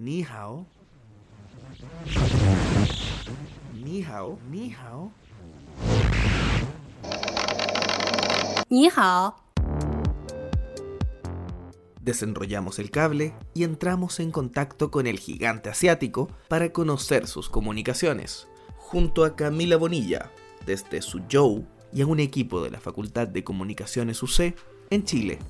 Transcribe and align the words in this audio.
Ni 0.00 0.22
hao. 0.22 0.64
Ni 3.74 4.00
hao, 4.04 4.38
ni 4.48 4.70
hao. 4.70 5.10
Ni 8.70 8.88
hao. 8.94 9.34
Desenrollamos 12.00 12.78
el 12.78 12.92
cable 12.92 13.34
y 13.54 13.64
entramos 13.64 14.20
en 14.20 14.30
contacto 14.30 14.92
con 14.92 15.08
el 15.08 15.18
gigante 15.18 15.68
asiático 15.68 16.30
para 16.46 16.72
conocer 16.72 17.26
sus 17.26 17.48
comunicaciones, 17.48 18.46
junto 18.76 19.24
a 19.24 19.34
Camila 19.34 19.76
Bonilla, 19.78 20.30
desde 20.64 21.02
Suzhou 21.02 21.66
y 21.92 22.02
a 22.02 22.06
un 22.06 22.20
equipo 22.20 22.62
de 22.62 22.70
la 22.70 22.78
Facultad 22.78 23.26
de 23.26 23.42
Comunicaciones 23.42 24.22
UC 24.22 24.54
en 24.90 25.02
Chile. 25.02 25.40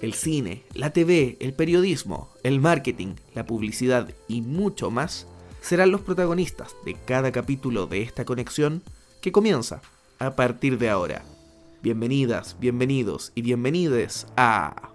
El 0.00 0.14
cine, 0.14 0.62
la 0.74 0.90
TV, 0.90 1.36
el 1.40 1.54
periodismo, 1.54 2.28
el 2.44 2.60
marketing, 2.60 3.16
la 3.34 3.46
publicidad 3.46 4.14
y 4.28 4.42
mucho 4.42 4.92
más 4.92 5.26
serán 5.60 5.90
los 5.90 6.02
protagonistas 6.02 6.76
de 6.84 6.94
cada 6.94 7.32
capítulo 7.32 7.86
de 7.86 8.02
esta 8.02 8.24
conexión 8.24 8.84
que 9.20 9.32
comienza 9.32 9.82
a 10.20 10.36
partir 10.36 10.78
de 10.78 10.88
ahora. 10.88 11.24
Bienvenidas, 11.82 12.56
bienvenidos 12.60 13.32
y 13.34 13.42
bienvenides 13.42 14.28
a 14.36 14.90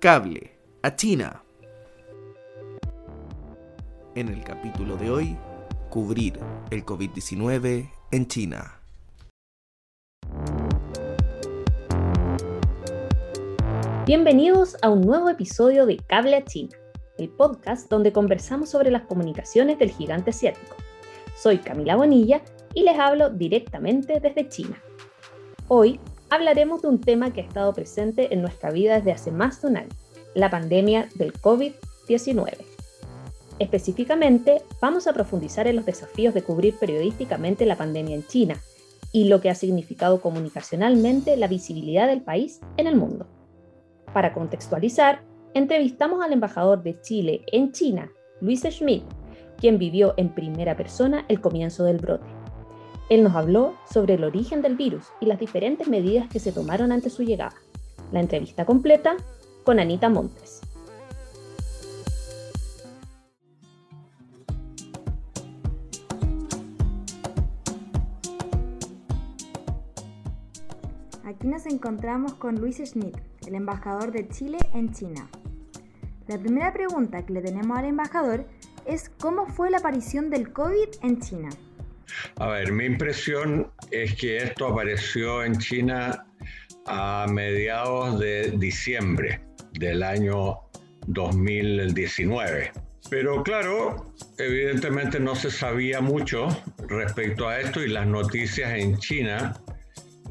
Cable 0.00 0.58
a 0.82 0.96
China. 0.96 1.44
En 4.16 4.28
el 4.28 4.42
capítulo 4.42 4.96
de 4.96 5.10
hoy, 5.10 5.36
cubrir 5.90 6.40
el 6.70 6.84
COVID-19 6.84 7.88
en 8.10 8.26
China. 8.26 8.83
Bienvenidos 14.06 14.76
a 14.82 14.90
un 14.90 15.00
nuevo 15.00 15.30
episodio 15.30 15.86
de 15.86 15.96
Cable 15.96 16.36
a 16.36 16.44
China, 16.44 16.76
el 17.16 17.30
podcast 17.30 17.88
donde 17.88 18.12
conversamos 18.12 18.68
sobre 18.68 18.90
las 18.90 19.04
comunicaciones 19.04 19.78
del 19.78 19.92
gigante 19.92 20.28
asiático. 20.28 20.76
Soy 21.40 21.56
Camila 21.56 21.96
Bonilla 21.96 22.42
y 22.74 22.82
les 22.82 22.98
hablo 22.98 23.30
directamente 23.30 24.20
desde 24.20 24.46
China. 24.50 24.78
Hoy 25.68 26.00
hablaremos 26.28 26.82
de 26.82 26.88
un 26.88 27.00
tema 27.00 27.32
que 27.32 27.40
ha 27.40 27.44
estado 27.44 27.72
presente 27.72 28.34
en 28.34 28.42
nuestra 28.42 28.70
vida 28.70 28.96
desde 28.96 29.12
hace 29.12 29.30
más 29.30 29.62
de 29.62 29.68
un 29.68 29.78
año, 29.78 29.96
la 30.34 30.50
pandemia 30.50 31.08
del 31.14 31.32
COVID-19. 31.32 32.58
Específicamente, 33.58 34.60
vamos 34.82 35.06
a 35.06 35.14
profundizar 35.14 35.66
en 35.66 35.76
los 35.76 35.86
desafíos 35.86 36.34
de 36.34 36.42
cubrir 36.42 36.74
periodísticamente 36.78 37.64
la 37.64 37.76
pandemia 37.76 38.16
en 38.16 38.26
China 38.26 38.60
y 39.12 39.28
lo 39.28 39.40
que 39.40 39.48
ha 39.48 39.54
significado 39.54 40.20
comunicacionalmente 40.20 41.38
la 41.38 41.48
visibilidad 41.48 42.06
del 42.06 42.20
país 42.20 42.60
en 42.76 42.86
el 42.86 42.96
mundo. 42.96 43.26
Para 44.14 44.32
contextualizar, 44.32 45.22
entrevistamos 45.54 46.24
al 46.24 46.32
embajador 46.32 46.84
de 46.84 47.00
Chile 47.00 47.44
en 47.50 47.72
China, 47.72 48.12
Luis 48.40 48.62
Schmidt, 48.62 49.02
quien 49.58 49.76
vivió 49.76 50.14
en 50.16 50.32
primera 50.32 50.76
persona 50.76 51.24
el 51.26 51.40
comienzo 51.40 51.82
del 51.82 51.98
brote. 51.98 52.28
Él 53.10 53.24
nos 53.24 53.34
habló 53.34 53.74
sobre 53.92 54.14
el 54.14 54.22
origen 54.22 54.62
del 54.62 54.76
virus 54.76 55.06
y 55.20 55.26
las 55.26 55.40
diferentes 55.40 55.88
medidas 55.88 56.28
que 56.28 56.38
se 56.38 56.52
tomaron 56.52 56.92
ante 56.92 57.10
su 57.10 57.24
llegada. 57.24 57.56
La 58.12 58.20
entrevista 58.20 58.64
completa 58.64 59.16
con 59.64 59.80
Anita 59.80 60.08
Montes. 60.08 60.60
Aquí 71.24 71.48
nos 71.48 71.66
encontramos 71.66 72.34
con 72.34 72.60
Luis 72.60 72.76
Schmidt, 72.76 73.16
el 73.46 73.54
embajador 73.54 74.12
de 74.12 74.28
Chile 74.28 74.58
en 74.72 74.92
China. 74.92 75.28
La 76.26 76.38
primera 76.38 76.72
pregunta 76.72 77.24
que 77.24 77.32
le 77.32 77.42
tenemos 77.42 77.78
al 77.78 77.84
embajador 77.84 78.46
es 78.86 79.10
cómo 79.20 79.46
fue 79.46 79.70
la 79.70 79.78
aparición 79.78 80.30
del 80.30 80.52
COVID 80.52 80.88
en 81.02 81.20
China. 81.20 81.50
A 82.36 82.48
ver, 82.48 82.72
mi 82.72 82.84
impresión 82.84 83.70
es 83.90 84.14
que 84.14 84.38
esto 84.38 84.68
apareció 84.68 85.44
en 85.44 85.58
China 85.58 86.26
a 86.86 87.26
mediados 87.28 88.18
de 88.20 88.52
diciembre 88.58 89.40
del 89.72 90.02
año 90.02 90.58
2019. 91.06 92.72
Pero 93.10 93.42
claro, 93.42 94.12
evidentemente 94.38 95.20
no 95.20 95.34
se 95.34 95.50
sabía 95.50 96.00
mucho 96.00 96.48
respecto 96.88 97.48
a 97.48 97.60
esto 97.60 97.82
y 97.82 97.88
las 97.88 98.06
noticias 98.06 98.72
en 98.74 98.96
China 98.98 99.54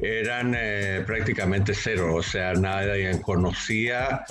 eran 0.00 0.54
eh, 0.56 1.02
prácticamente 1.06 1.74
cero, 1.74 2.14
o 2.16 2.22
sea, 2.22 2.52
nadie 2.54 3.20
conocía 3.20 4.24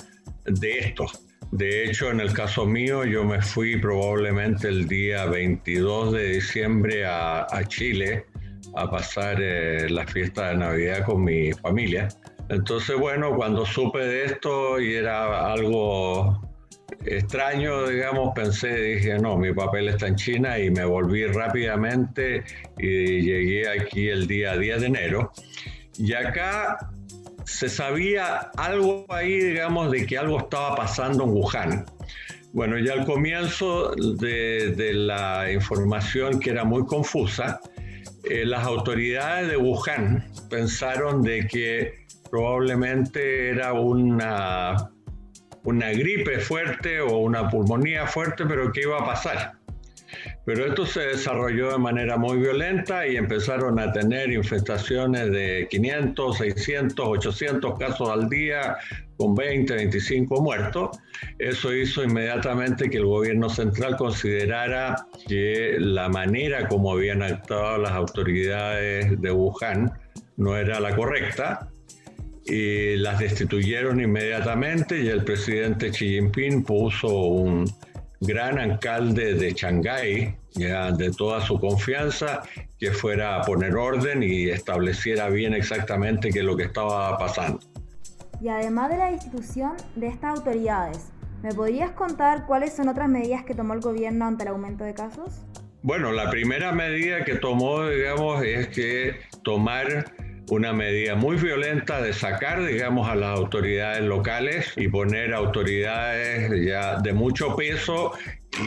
de 0.44 0.78
esto. 0.78 1.06
De 1.50 1.84
hecho, 1.84 2.10
en 2.10 2.20
el 2.20 2.32
caso 2.32 2.66
mío, 2.66 3.04
yo 3.04 3.24
me 3.24 3.40
fui 3.40 3.76
probablemente 3.76 4.68
el 4.68 4.88
día 4.88 5.26
22 5.26 6.12
de 6.12 6.28
diciembre 6.30 7.04
a, 7.06 7.46
Chile 7.68 8.26
a 8.74 8.90
pasar 8.90 9.40
eh, 9.40 9.88
la 9.88 10.06
fiesta 10.06 10.48
de 10.48 10.56
Navidad 10.56 11.04
con 11.04 11.22
mi 11.22 11.52
familia. 11.52 12.08
Entonces, 12.48 12.98
bueno, 12.98 13.36
cuando 13.36 13.64
supe 13.64 14.00
de 14.00 14.24
esto 14.24 14.80
y 14.80 14.94
era 14.94 15.52
algo 15.52 16.43
extraño, 17.04 17.88
digamos, 17.88 18.32
pensé, 18.34 18.74
dije, 18.74 19.18
no, 19.18 19.36
mi 19.36 19.52
papel 19.52 19.88
está 19.88 20.08
en 20.08 20.16
China 20.16 20.58
y 20.58 20.70
me 20.70 20.84
volví 20.84 21.26
rápidamente 21.26 22.44
y 22.78 23.22
llegué 23.22 23.68
aquí 23.68 24.08
el 24.08 24.26
día 24.26 24.56
10 24.56 24.80
de 24.80 24.86
enero. 24.86 25.32
Y 25.98 26.12
acá 26.14 26.90
se 27.44 27.68
sabía 27.68 28.50
algo 28.56 29.06
ahí, 29.08 29.38
digamos, 29.38 29.90
de 29.90 30.06
que 30.06 30.18
algo 30.18 30.38
estaba 30.38 30.74
pasando 30.74 31.24
en 31.24 31.30
Wuhan. 31.30 31.86
Bueno, 32.52 32.78
ya 32.78 32.92
al 32.92 33.04
comienzo 33.04 33.94
de, 33.94 34.92
la 34.94 35.50
información 35.52 36.38
que 36.38 36.50
era 36.50 36.64
muy 36.64 36.86
confusa, 36.86 37.60
eh, 38.30 38.46
las 38.46 38.64
autoridades 38.64 39.48
de 39.48 39.56
Wuhan 39.56 40.24
pensaron 40.48 41.22
de 41.22 41.46
que 41.46 42.06
probablemente 42.30 43.50
era 43.50 43.72
una, 43.72 44.90
una 45.64 45.90
gripe 45.90 46.38
fuerte 46.38 47.00
o 47.00 47.18
una 47.18 47.48
pulmonía 47.48 48.06
fuerte, 48.06 48.44
pero 48.46 48.70
que 48.72 48.82
iba 48.82 48.98
a 48.98 49.04
pasar. 49.04 49.52
Pero 50.44 50.66
esto 50.66 50.86
se 50.86 51.00
desarrolló 51.00 51.72
de 51.72 51.78
manera 51.78 52.16
muy 52.16 52.38
violenta 52.38 53.06
y 53.06 53.16
empezaron 53.16 53.78
a 53.78 53.92
tener 53.92 54.30
infestaciones 54.30 55.30
de 55.30 55.66
500, 55.70 56.36
600, 56.36 57.06
800 57.06 57.78
casos 57.78 58.10
al 58.10 58.28
día, 58.28 58.76
con 59.16 59.34
20, 59.34 59.74
25 59.74 60.42
muertos. 60.42 60.98
Eso 61.38 61.74
hizo 61.74 62.04
inmediatamente 62.04 62.90
que 62.90 62.98
el 62.98 63.06
gobierno 63.06 63.48
central 63.48 63.96
considerara 63.96 65.06
que 65.26 65.76
la 65.78 66.08
manera 66.08 66.68
como 66.68 66.92
habían 66.92 67.22
actuado 67.22 67.78
las 67.78 67.92
autoridades 67.92 69.20
de 69.20 69.32
Wuhan 69.32 69.92
no 70.36 70.56
era 70.56 70.78
la 70.78 70.94
correcta 70.94 71.70
y 72.44 72.96
las 72.96 73.18
destituyeron 73.18 74.00
inmediatamente 74.00 75.00
y 75.00 75.08
el 75.08 75.24
presidente 75.24 75.90
Xi 75.90 76.08
Jinping 76.10 76.62
puso 76.62 77.08
un 77.08 77.64
gran 78.20 78.58
alcalde 78.58 79.34
de 79.34 79.52
Shanghái, 79.52 80.36
ya 80.52 80.92
de 80.92 81.10
toda 81.10 81.40
su 81.40 81.58
confianza, 81.58 82.42
que 82.78 82.92
fuera 82.92 83.36
a 83.36 83.42
poner 83.42 83.74
orden 83.74 84.22
y 84.22 84.48
estableciera 84.48 85.28
bien 85.28 85.54
exactamente 85.54 86.30
qué 86.30 86.40
es 86.40 86.44
lo 86.44 86.56
que 86.56 86.64
estaba 86.64 87.16
pasando. 87.18 87.60
Y 88.40 88.48
además 88.48 88.90
de 88.90 88.98
la 88.98 89.10
institución 89.10 89.72
de 89.96 90.08
estas 90.08 90.38
autoridades, 90.38 91.12
¿me 91.42 91.52
podrías 91.52 91.92
contar 91.92 92.46
cuáles 92.46 92.74
son 92.74 92.88
otras 92.88 93.08
medidas 93.08 93.44
que 93.44 93.54
tomó 93.54 93.74
el 93.74 93.80
gobierno 93.80 94.26
ante 94.26 94.42
el 94.42 94.48
aumento 94.50 94.84
de 94.84 94.94
casos? 94.94 95.42
Bueno, 95.82 96.12
la 96.12 96.30
primera 96.30 96.72
medida 96.72 97.24
que 97.24 97.34
tomó, 97.34 97.86
digamos, 97.86 98.42
es 98.42 98.68
que 98.68 99.16
tomar 99.42 100.12
una 100.50 100.72
medida 100.72 101.14
muy 101.14 101.36
violenta 101.36 102.02
de 102.02 102.12
sacar, 102.12 102.64
digamos, 102.64 103.08
a 103.08 103.14
las 103.14 103.38
autoridades 103.38 104.02
locales 104.02 104.72
y 104.76 104.88
poner 104.88 105.34
autoridades 105.34 106.50
ya 106.64 107.00
de 107.00 107.12
mucho 107.12 107.56
peso 107.56 108.12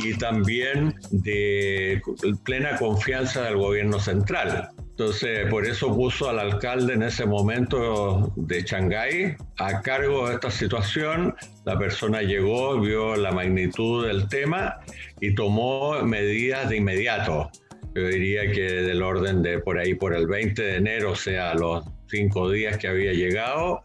y 0.03 0.17
también 0.17 0.95
de 1.11 2.01
plena 2.43 2.77
confianza 2.77 3.43
del 3.43 3.57
gobierno 3.57 3.99
central. 3.99 4.69
Entonces, 4.89 5.47
por 5.51 5.67
eso 5.67 5.95
puso 5.95 6.27
al 6.27 6.39
alcalde 6.39 6.93
en 6.93 7.03
ese 7.03 7.25
momento 7.25 8.33
de 8.35 8.63
Shanghái 8.63 9.35
a 9.59 9.81
cargo 9.81 10.27
de 10.27 10.35
esta 10.35 10.49
situación. 10.49 11.35
La 11.65 11.77
persona 11.77 12.23
llegó, 12.23 12.79
vio 12.79 13.15
la 13.15 13.31
magnitud 13.31 14.07
del 14.07 14.27
tema 14.27 14.79
y 15.21 15.35
tomó 15.35 16.01
medidas 16.01 16.69
de 16.69 16.77
inmediato 16.77 17.51
yo 17.97 18.07
diría 18.09 18.51
que 18.51 18.61
del 18.61 19.01
orden 19.01 19.41
de 19.41 19.57
por 19.57 19.79
ahí, 19.79 19.95
por 19.95 20.13
el 20.13 20.27
20 20.27 20.61
de 20.61 20.75
enero, 20.75 21.13
o 21.13 21.15
sea, 21.15 21.55
los 21.55 21.83
cinco 22.07 22.51
días 22.51 22.77
que 22.77 22.87
había 22.87 23.11
llegado, 23.11 23.83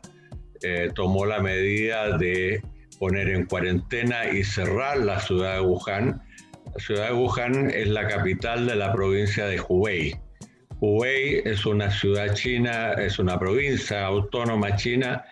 eh, 0.63 0.91
tomó 0.95 1.25
la 1.25 1.41
medida 1.41 2.19
de 2.19 2.63
poner 2.99 3.31
en 3.31 3.47
cuarentena 3.47 4.31
y 4.31 4.45
cerrar 4.45 4.99
la 4.99 5.19
ciudad 5.19 5.55
de 5.55 5.61
Wuhan. 5.63 6.23
La 6.75 6.81
ciudad 6.85 7.09
de 7.09 7.15
Wuhan 7.15 7.71
es 7.71 7.89
la 7.89 8.07
capital 8.07 8.67
de 8.67 8.77
la 8.77 8.93
provincia 8.93 9.47
de 9.47 9.59
Hubei. 9.67 10.15
Hubei 10.81 11.41
es 11.47 11.65
una 11.65 11.91
ciudad 11.91 12.35
china, 12.35 12.93
es 12.93 13.19
una 13.19 13.39
provincia 13.39 14.05
autónoma 14.05 14.77
china 14.77 15.25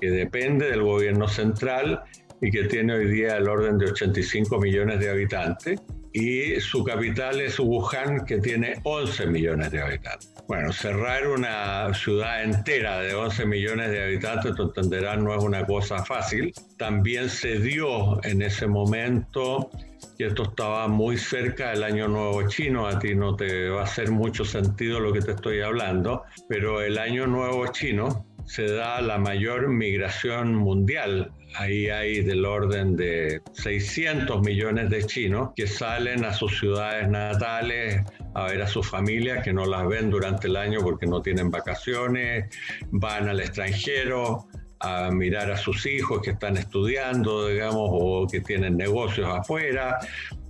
que 0.00 0.10
depende 0.10 0.70
del 0.70 0.82
gobierno 0.82 1.28
central 1.28 2.02
y 2.40 2.50
que 2.50 2.64
tiene 2.64 2.94
hoy 2.94 3.06
día 3.06 3.36
el 3.36 3.48
orden 3.48 3.78
de 3.78 3.92
85 3.92 4.58
millones 4.58 4.98
de 4.98 5.08
habitantes. 5.08 5.80
Y 6.16 6.60
su 6.60 6.84
capital 6.84 7.40
es 7.40 7.58
Wuhan, 7.58 8.24
que 8.24 8.38
tiene 8.38 8.76
11 8.84 9.26
millones 9.26 9.72
de 9.72 9.82
habitantes. 9.82 10.32
Bueno, 10.46 10.72
cerrar 10.72 11.26
una 11.26 11.92
ciudad 11.92 12.44
entera 12.44 13.00
de 13.00 13.14
11 13.14 13.46
millones 13.46 13.90
de 13.90 14.04
habitantes, 14.04 14.54
tú 14.54 14.62
entenderás, 14.62 15.18
no 15.18 15.34
es 15.34 15.42
una 15.42 15.66
cosa 15.66 16.04
fácil. 16.04 16.54
También 16.78 17.28
se 17.28 17.58
dio 17.58 18.24
en 18.24 18.42
ese 18.42 18.68
momento 18.68 19.70
que 20.16 20.26
esto 20.26 20.44
estaba 20.44 20.86
muy 20.86 21.16
cerca 21.16 21.70
del 21.70 21.82
Año 21.82 22.06
Nuevo 22.06 22.46
Chino, 22.46 22.86
a 22.86 23.00
ti 23.00 23.16
no 23.16 23.34
te 23.34 23.68
va 23.70 23.80
a 23.80 23.84
hacer 23.84 24.12
mucho 24.12 24.44
sentido 24.44 25.00
lo 25.00 25.12
que 25.12 25.20
te 25.20 25.32
estoy 25.32 25.62
hablando, 25.62 26.22
pero 26.48 26.80
el 26.80 26.98
Año 26.98 27.26
Nuevo 27.26 27.66
Chino 27.72 28.24
se 28.46 28.70
da 28.70 29.00
la 29.00 29.18
mayor 29.18 29.66
migración 29.66 30.54
mundial. 30.54 31.32
Ahí 31.56 31.88
hay 31.88 32.22
del 32.22 32.44
orden 32.44 32.96
de 32.96 33.40
600 33.52 34.40
millones 34.42 34.90
de 34.90 35.04
chinos 35.04 35.50
que 35.54 35.66
salen 35.66 36.24
a 36.24 36.32
sus 36.32 36.58
ciudades 36.58 37.08
natales 37.08 38.02
a 38.34 38.46
ver 38.46 38.62
a 38.62 38.66
sus 38.66 38.88
familias 38.88 39.44
que 39.44 39.52
no 39.52 39.64
las 39.64 39.86
ven 39.86 40.10
durante 40.10 40.48
el 40.48 40.56
año 40.56 40.80
porque 40.82 41.06
no 41.06 41.22
tienen 41.22 41.50
vacaciones, 41.50 42.46
van 42.90 43.28
al 43.28 43.40
extranjero 43.40 44.48
a 44.80 45.10
mirar 45.10 45.50
a 45.50 45.56
sus 45.56 45.86
hijos 45.86 46.20
que 46.22 46.30
están 46.30 46.56
estudiando, 46.56 47.48
digamos, 47.48 47.88
o 47.92 48.26
que 48.26 48.40
tienen 48.40 48.76
negocios 48.76 49.28
afuera. 49.30 49.98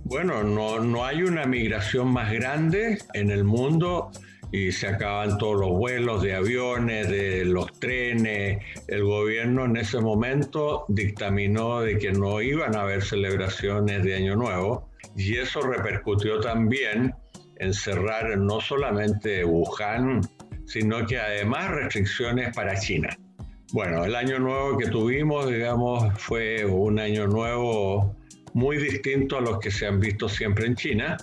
Bueno, 0.03 0.43
no, 0.43 0.79
no 0.79 1.05
hay 1.05 1.23
una 1.23 1.45
migración 1.45 2.11
más 2.11 2.31
grande 2.31 2.97
en 3.13 3.29
el 3.29 3.43
mundo 3.43 4.11
y 4.55 4.71
se 4.71 4.87
acaban 4.87 5.37
todos 5.37 5.59
los 5.59 5.69
vuelos 5.71 6.23
de 6.23 6.33
aviones, 6.33 7.09
de 7.09 7.43
los 7.43 7.77
trenes. 7.77 8.63
El 8.87 9.03
gobierno 9.03 9.65
en 9.65 9.75
ese 9.75 9.99
momento 9.99 10.85
dictaminó 10.87 11.81
de 11.81 11.97
que 11.97 12.13
no 12.13 12.41
iban 12.41 12.73
a 12.73 12.83
haber 12.83 13.03
celebraciones 13.03 14.01
de 14.05 14.15
Año 14.15 14.37
Nuevo 14.37 14.89
y 15.17 15.35
eso 15.35 15.59
repercutió 15.59 16.39
también 16.39 17.13
en 17.57 17.73
cerrar 17.73 18.37
no 18.37 18.61
solamente 18.61 19.43
Wuhan, 19.43 20.21
sino 20.65 21.05
que 21.05 21.19
además 21.19 21.71
restricciones 21.71 22.55
para 22.55 22.79
China. 22.79 23.09
Bueno, 23.73 24.05
el 24.05 24.15
año 24.15 24.39
nuevo 24.39 24.77
que 24.77 24.87
tuvimos, 24.87 25.49
digamos, 25.49 26.17
fue 26.17 26.63
un 26.63 26.97
año 26.97 27.27
nuevo 27.27 28.15
muy 28.53 28.77
distinto 28.77 29.37
a 29.37 29.41
los 29.41 29.59
que 29.59 29.69
se 29.69 29.85
han 29.85 29.99
visto 29.99 30.29
siempre 30.29 30.65
en 30.65 30.75
China 30.75 31.17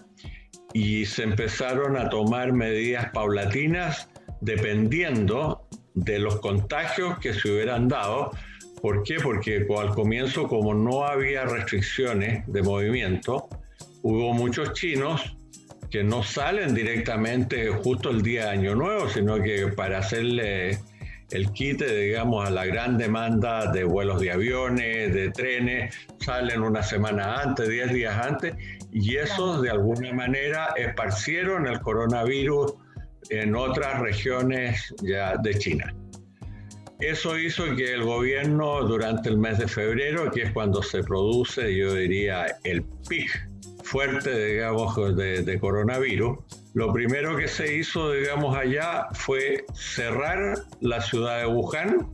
y 0.73 1.05
se 1.07 1.25
empezaron 1.25 1.97
a 1.97 2.09
tomar 2.09 2.53
medidas 2.53 3.11
paulatinas 3.11 4.09
dependiendo 4.41 5.67
de 5.95 6.19
los 6.19 6.41
contagios 6.41 7.19
que 7.19 7.35
se 7.35 7.51
hubieran 7.51 7.89
dado. 7.89 8.31
¿Por 8.81 9.03
qué? 9.03 9.17
Porque 9.23 9.67
al 9.79 9.95
comienzo, 9.95 10.49
como 10.49 10.75
no 10.75 11.05
había 11.05 11.45
restricciones 11.45 12.45
de 12.47 12.63
movimiento, 12.63 13.49
hubo 14.03 14.33
muchos 14.33 14.73
chinos 14.73 15.37
que 15.91 16.03
no 16.03 16.23
salen 16.23 16.75
directamente 16.75 17.69
justo 17.69 18.11
el 18.11 18.23
día 18.23 18.47
de 18.47 18.51
Año 18.51 18.75
Nuevo, 18.75 19.09
sino 19.11 19.41
que 19.43 19.69
para 19.69 19.99
hacerle 19.99 20.79
el 21.33 21.53
quite, 21.53 21.87
digamos, 21.95 22.47
a 22.47 22.51
la 22.51 22.67
gran 22.67 22.99
demanda 22.99 23.71
de 23.73 23.85
vuelos 23.85 24.21
de 24.21 24.31
aviones, 24.31 25.13
de 25.15 25.31
trenes, 25.31 25.95
salen 26.21 26.63
una 26.63 26.83
semana 26.83 27.41
antes, 27.41 27.69
diez 27.69 27.93
días 27.93 28.17
antes, 28.17 28.55
y 28.93 29.17
eso 29.17 29.61
de 29.61 29.71
alguna 29.71 30.13
manera 30.13 30.75
esparcieron 30.77 31.67
el 31.67 31.81
coronavirus 31.81 32.75
en 33.31 33.55
otras 33.57 34.01
regiones 34.01 34.95
ya 35.03 35.37
de 35.37 35.55
China. 35.59 35.95
Eso 37.01 37.37
hizo 37.37 37.75
que 37.75 37.93
el 37.93 38.05
gobierno 38.05 38.83
durante 38.83 39.29
el 39.29 39.39
mes 39.39 39.59
de 39.59 39.67
febrero, 39.67 40.31
que 40.31 40.43
es 40.43 40.53
cuando 40.53 40.83
se 40.83 41.03
produce, 41.03 41.77
yo 41.77 41.95
diría, 41.95 42.47
el 42.63 42.85
pic 43.09 43.52
fuerte, 43.93 44.47
digamos, 44.47 44.97
de, 45.15 45.43
de 45.43 45.61
coronavirus, 45.61 46.39
lo 46.73 46.91
primero 46.95 47.37
que 47.37 47.47
se 47.47 47.77
hizo, 47.77 48.13
digamos, 48.13 48.57
allá 48.57 49.09
fue 49.13 49.67
cerrar 49.75 50.55
la 50.81 51.03
ciudad 51.03 51.41
de 51.41 51.47
Wuhan. 51.47 52.09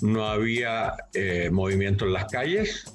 No 0.00 0.26
había 0.26 0.94
eh, 1.12 1.50
movimiento 1.52 2.06
en 2.06 2.14
las 2.14 2.24
calles, 2.32 2.94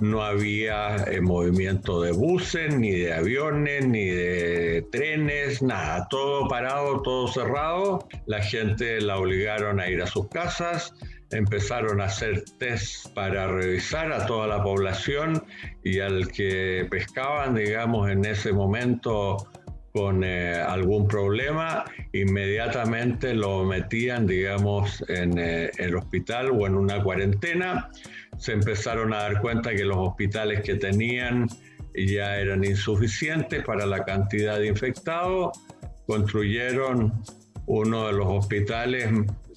no 0.00 0.22
había 0.22 0.98
eh, 1.08 1.20
movimiento 1.20 2.00
de 2.00 2.12
buses, 2.12 2.76
ni 2.76 2.92
de 2.92 3.12
aviones, 3.12 3.88
ni 3.88 4.06
de 4.06 4.86
trenes, 4.92 5.62
nada. 5.62 6.06
Todo 6.08 6.46
parado, 6.46 7.02
todo 7.02 7.26
cerrado. 7.26 8.06
La 8.26 8.40
gente 8.40 9.00
la 9.00 9.18
obligaron 9.18 9.80
a 9.80 9.88
ir 9.88 10.00
a 10.00 10.06
sus 10.06 10.28
casas 10.28 10.94
empezaron 11.32 12.00
a 12.00 12.04
hacer 12.04 12.44
test 12.58 13.08
para 13.14 13.48
revisar 13.48 14.12
a 14.12 14.26
toda 14.26 14.46
la 14.46 14.62
población 14.62 15.42
y 15.82 16.00
al 16.00 16.28
que 16.28 16.86
pescaban, 16.90 17.54
digamos, 17.54 18.10
en 18.10 18.24
ese 18.24 18.52
momento 18.52 19.48
con 19.92 20.24
eh, 20.24 20.54
algún 20.54 21.06
problema, 21.06 21.84
inmediatamente 22.12 23.34
lo 23.34 23.64
metían, 23.64 24.26
digamos, 24.26 25.04
en 25.08 25.38
eh, 25.38 25.70
el 25.76 25.96
hospital 25.96 26.50
o 26.50 26.66
en 26.66 26.76
una 26.76 27.02
cuarentena. 27.02 27.90
Se 28.38 28.52
empezaron 28.52 29.12
a 29.12 29.18
dar 29.18 29.40
cuenta 29.40 29.74
que 29.74 29.84
los 29.84 29.98
hospitales 29.98 30.62
que 30.62 30.76
tenían 30.76 31.46
ya 31.94 32.38
eran 32.38 32.64
insuficientes 32.64 33.62
para 33.64 33.84
la 33.84 34.02
cantidad 34.04 34.58
de 34.58 34.68
infectados. 34.68 35.58
Construyeron 36.06 37.22
uno 37.66 38.06
de 38.06 38.12
los 38.12 38.26
hospitales 38.26 39.10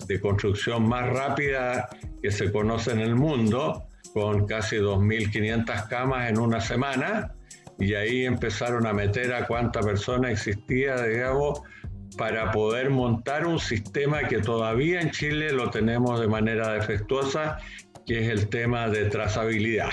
de 0.07 0.21
construcción 0.21 0.87
más 0.87 1.09
rápida 1.09 1.89
que 2.21 2.31
se 2.31 2.51
conoce 2.51 2.91
en 2.91 2.99
el 2.99 3.15
mundo, 3.15 3.87
con 4.13 4.45
casi 4.45 4.77
2.500 4.77 5.87
camas 5.87 6.29
en 6.29 6.39
una 6.39 6.61
semana 6.61 7.35
y 7.79 7.93
ahí 7.93 8.25
empezaron 8.25 8.87
a 8.87 8.93
meter 8.93 9.33
a 9.33 9.45
cuánta 9.47 9.81
persona 9.81 10.31
existía, 10.31 11.01
digamos, 11.01 11.61
para 12.17 12.51
poder 12.51 12.89
montar 12.89 13.45
un 13.45 13.59
sistema 13.59 14.23
que 14.23 14.39
todavía 14.39 15.01
en 15.01 15.11
Chile 15.11 15.51
lo 15.51 15.69
tenemos 15.69 16.19
de 16.19 16.27
manera 16.27 16.71
defectuosa, 16.71 17.57
que 18.05 18.23
es 18.23 18.29
el 18.29 18.47
tema 18.47 18.87
de 18.87 19.05
trazabilidad. 19.05 19.89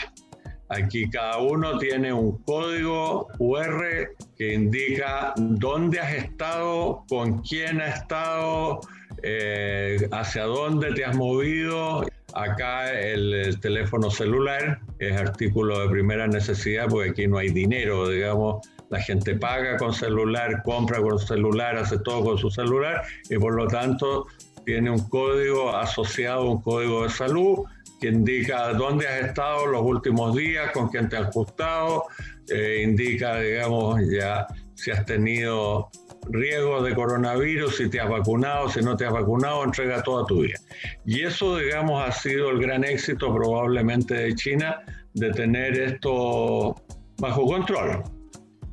Aquí 0.72 1.10
cada 1.10 1.36
uno 1.36 1.76
tiene 1.76 2.14
un 2.14 2.38
código 2.44 3.28
QR 3.36 4.16
que 4.38 4.54
indica 4.54 5.34
dónde 5.36 6.00
has 6.00 6.14
estado, 6.14 7.04
con 7.10 7.42
quién 7.42 7.82
has 7.82 8.00
estado, 8.00 8.80
eh, 9.22 10.08
hacia 10.12 10.44
dónde 10.44 10.94
te 10.94 11.04
has 11.04 11.14
movido. 11.14 12.06
Acá 12.34 12.90
el, 12.98 13.60
teléfono 13.60 14.10
celular 14.10 14.80
es 14.98 15.14
artículo 15.14 15.78
de 15.80 15.90
primera 15.90 16.26
necesidad 16.26 16.88
porque 16.88 17.10
aquí 17.10 17.26
no 17.26 17.36
hay 17.36 17.50
dinero, 17.50 18.08
digamos, 18.08 18.66
la 18.88 18.98
gente 18.98 19.34
paga 19.34 19.76
con 19.76 19.92
celular, 19.92 20.62
compra 20.62 21.02
con 21.02 21.18
celular, 21.18 21.76
hace 21.76 21.98
todo 21.98 22.24
con 22.24 22.38
su 22.38 22.50
celular 22.50 23.02
y 23.28 23.36
por 23.36 23.54
lo 23.54 23.66
tanto 23.66 24.26
tiene 24.64 24.90
un 24.90 25.06
código 25.10 25.76
asociado, 25.76 26.50
un 26.50 26.62
código 26.62 27.02
de 27.02 27.10
salud 27.10 27.58
que 28.02 28.08
indica 28.08 28.72
dónde 28.72 29.06
has 29.06 29.28
estado 29.28 29.64
los 29.68 29.82
últimos 29.82 30.34
días, 30.34 30.72
con 30.72 30.88
quién 30.88 31.08
te 31.08 31.16
has 31.16 31.28
ajustado, 31.28 32.06
eh, 32.48 32.82
indica, 32.82 33.38
digamos, 33.38 34.00
ya 34.10 34.44
si 34.74 34.90
has 34.90 35.06
tenido 35.06 35.88
riesgo 36.28 36.82
de 36.82 36.96
coronavirus, 36.96 37.76
si 37.76 37.88
te 37.88 38.00
has 38.00 38.10
vacunado, 38.10 38.68
si 38.68 38.80
no 38.80 38.96
te 38.96 39.06
has 39.06 39.12
vacunado, 39.12 39.62
entrega 39.62 40.02
toda 40.02 40.26
tu 40.26 40.42
vida. 40.42 40.58
Y 41.06 41.22
eso, 41.22 41.58
digamos, 41.58 42.04
ha 42.04 42.10
sido 42.10 42.50
el 42.50 42.60
gran 42.60 42.82
éxito 42.82 43.32
probablemente 43.32 44.14
de 44.14 44.34
China 44.34 44.80
de 45.14 45.30
tener 45.30 45.78
esto 45.78 46.74
bajo 47.18 47.46
control. 47.46 48.02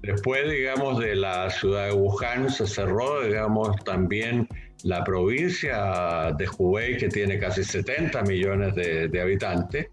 Después, 0.02 0.50
digamos, 0.50 0.98
de 0.98 1.16
la 1.16 1.52
ciudad 1.52 1.88
de 1.88 1.94
Wuhan 1.94 2.50
se 2.50 2.66
cerró, 2.66 3.22
digamos, 3.22 3.76
también 3.84 4.48
la 4.84 5.04
provincia 5.04 6.34
de 6.38 6.48
Hubei, 6.58 6.98
que 6.98 7.10
tiene 7.10 7.40
casi 7.40 7.64
70 7.64 8.22
millones 8.24 8.76
de, 8.76 9.08
de 9.08 9.22
habitantes. 9.22 9.88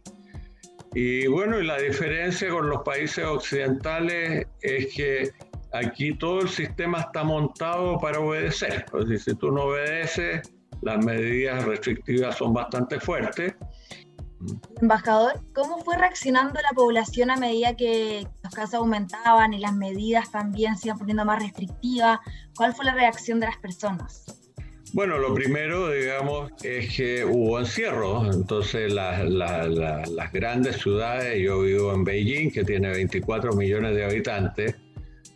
Y 0.95 1.27
bueno, 1.27 1.61
y 1.61 1.67
la 1.67 1.79
diferencia 1.79 2.49
con 2.49 2.71
los 2.71 2.83
países 2.83 3.25
occidentales 3.25 4.47
es 4.63 4.95
que 4.95 5.31
aquí 5.73 6.17
todo 6.17 6.41
el 6.41 6.49
sistema 6.49 7.01
está 7.01 7.25
montado 7.25 7.99
para 7.99 8.21
obedecer. 8.21 8.87
si 9.19 9.35
tú 9.35 9.51
no 9.51 9.65
obedeces, 9.65 10.51
las 10.83 11.05
medidas 11.05 11.65
restrictivas 11.65 12.37
son 12.37 12.53
bastante 12.53 13.01
fuertes. 13.01 13.55
Embajador, 14.81 15.41
¿cómo 15.55 15.79
fue 15.79 15.97
reaccionando 15.97 16.61
la 16.61 16.71
población 16.75 17.31
a 17.31 17.37
medida 17.37 17.75
que 17.75 18.27
los 18.43 18.55
casos 18.55 18.75
aumentaban 18.75 19.55
y 19.55 19.59
las 19.59 19.75
medidas 19.75 20.31
también 20.31 20.77
se 20.77 20.89
iban 20.89 20.99
poniendo 20.99 21.25
más 21.25 21.43
restrictivas? 21.43 22.21
¿Cuál 22.55 22.75
fue 22.75 22.85
la 22.85 22.95
reacción 22.95 23.41
de 23.41 23.47
las 23.47 23.57
personas? 23.57 24.46
Bueno, 24.93 25.19
lo 25.19 25.35
primero, 25.35 25.91
digamos, 25.91 26.51
es 26.63 26.97
que 26.97 27.25
hubo 27.25 27.59
encierro. 27.59 28.33
Entonces, 28.33 28.93
las 28.93 30.33
grandes 30.33 30.77
ciudades, 30.77 31.39
yo 31.43 31.61
vivo 31.61 31.93
en 31.93 32.05
Beijing, 32.05 32.51
que 32.51 32.65
tiene 32.65 32.91
24 32.91 33.53
millones 33.53 33.95
de 33.95 34.05
habitantes, 34.05 34.77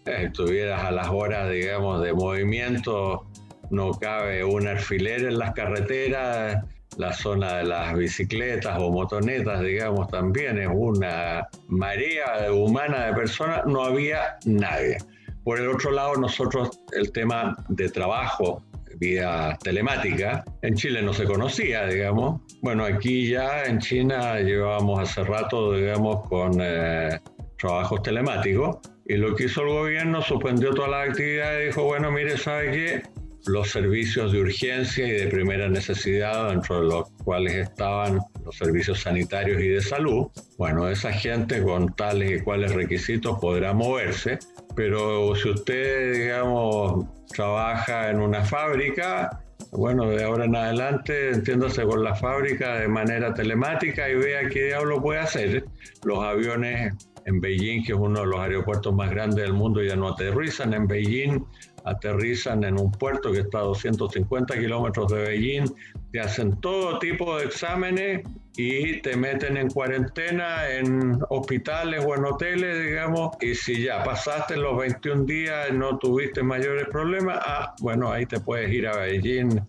estuvieras 0.07 0.85
a 0.85 0.91
las 0.91 1.09
horas, 1.09 1.51
digamos, 1.51 2.03
de 2.03 2.15
movimiento, 2.15 3.27
no 3.71 3.91
cabe 3.93 4.43
un 4.45 4.67
alfiler 4.67 5.25
en 5.25 5.39
las 5.39 5.53
carreteras, 5.53 6.65
la 6.97 7.13
zona 7.13 7.59
de 7.59 7.65
las 7.65 7.95
bicicletas 7.97 8.79
o 8.81 8.91
motonetas, 8.91 9.61
digamos, 9.61 10.09
también 10.09 10.59
es 10.59 10.69
una 10.73 11.47
marea 11.69 12.51
humana 12.53 13.07
de 13.07 13.13
personas, 13.13 13.67
no 13.67 13.85
había 13.85 14.39
nadie. 14.47 14.99
Por 15.45 15.61
el 15.61 15.69
otro 15.69 15.91
lado, 15.91 16.17
nosotros 16.17 16.81
el 16.93 17.13
tema 17.13 17.57
de 17.69 17.89
trabajo 17.91 18.63
vía 19.01 19.59
telemática, 19.63 20.45
en 20.63 20.75
Chile 20.75 21.03
no 21.03 21.13
se 21.13 21.25
conocía, 21.25 21.87
digamos. 21.87 22.43
Bueno, 22.61 22.85
aquí 22.85 23.31
ya 23.31 23.65
en 23.65 23.79
China 23.79 24.39
llevábamos 24.41 25.01
hace 25.01 25.25
rato, 25.25 25.73
digamos, 25.73 26.29
con 26.29 26.59
eh, 26.61 27.19
trabajos 27.59 28.03
telemáticos. 28.03 28.79
Y 29.07 29.17
lo 29.17 29.35
que 29.35 29.45
hizo 29.45 29.63
el 29.63 29.69
gobierno, 29.69 30.23
suspendió 30.23 30.73
todas 30.73 30.91
las 30.91 31.09
actividades 31.09 31.63
y 31.63 31.67
dijo, 31.67 31.85
bueno, 31.85 32.13
mire, 32.13 32.37
¿sabe 32.37 32.71
qué? 32.71 33.03
Los 33.47 33.71
servicios 33.71 34.33
de 34.33 34.41
urgencia 34.41 35.07
y 35.07 35.13
de 35.13 35.27
primera 35.29 35.69
necesidad, 35.69 36.51
dentro 36.51 36.83
de 36.83 36.89
los 36.89 37.11
cuales 37.25 37.55
estaban 37.55 38.21
los 38.45 38.57
servicios 38.57 39.01
sanitarios 39.01 39.61
y 39.63 39.69
de 39.69 39.81
salud, 39.81 40.27
bueno, 40.59 40.89
esa 40.89 41.11
gente 41.11 41.63
con 41.63 41.95
tales 41.97 42.39
y 42.39 42.45
cuales 42.45 42.73
requisitos 42.73 43.39
podrá 43.41 43.73
moverse, 43.73 44.39
pero 44.75 45.35
si 45.35 45.51
usted, 45.51 46.15
digamos, 46.15 47.07
trabaja 47.29 48.11
en 48.11 48.21
una 48.21 48.45
fábrica, 48.45 49.43
bueno, 49.73 50.11
de 50.11 50.25
ahora 50.25 50.47
en 50.47 50.57
adelante, 50.57 51.31
entiéndase 51.31 51.85
con 51.85 52.03
la 52.03 52.15
fábrica 52.15 52.81
de 52.81 52.89
manera 52.89 53.33
telemática 53.35 54.09
y 54.09 54.17
vea 54.17 54.49
qué 54.49 54.67
diablo 54.67 55.01
puede 55.01 55.21
hacer. 55.21 55.65
Los 56.05 56.19
aviones 56.25 56.95
en 57.27 57.41
Beijing, 57.41 57.85
que 57.85 57.93
es 57.93 57.99
uno 57.99 58.21
de 58.21 58.27
los 58.27 58.41
aeropuertos 58.41 58.95
más 58.95 59.11
grandes 59.11 59.45
del 59.45 59.53
mundo, 59.53 59.83
ya 59.83 59.97
no 59.97 60.09
aterrizan 60.09 60.75
en 60.75 60.87
Beijing, 60.87 61.45
aterrizan 61.85 62.65
en 62.65 62.79
un 62.79 62.91
puerto 62.91 63.33
que 63.33 63.41
está 63.41 63.59
a 63.59 63.63
250 63.63 64.59
kilómetros 64.59 65.13
de 65.13 65.23
Beijing, 65.23 65.75
te 66.13 66.21
hacen 66.21 66.61
todo 66.61 66.99
tipo 66.99 67.39
de 67.39 67.45
exámenes 67.45 68.23
y 68.57 69.01
te 69.01 69.17
meten 69.17 69.57
en 69.57 69.69
cuarentena 69.69 70.69
en 70.69 71.19
hospitales 71.31 72.05
o 72.05 72.15
en 72.15 72.25
hoteles, 72.25 72.85
digamos, 72.85 73.37
y 73.41 73.55
si 73.55 73.83
ya 73.83 74.03
pasaste 74.03 74.57
los 74.57 74.77
21 74.79 75.25
días 75.25 75.73
no 75.73 75.99
tuviste 75.99 76.43
mayores 76.43 76.89
problemas, 76.89 77.39
ah, 77.43 77.75
bueno, 77.81 78.11
ahí 78.11 78.27
te 78.27 78.41
puedes 78.41 78.71
ir 78.73 78.87
a 78.87 78.97
Beijing 78.97 79.61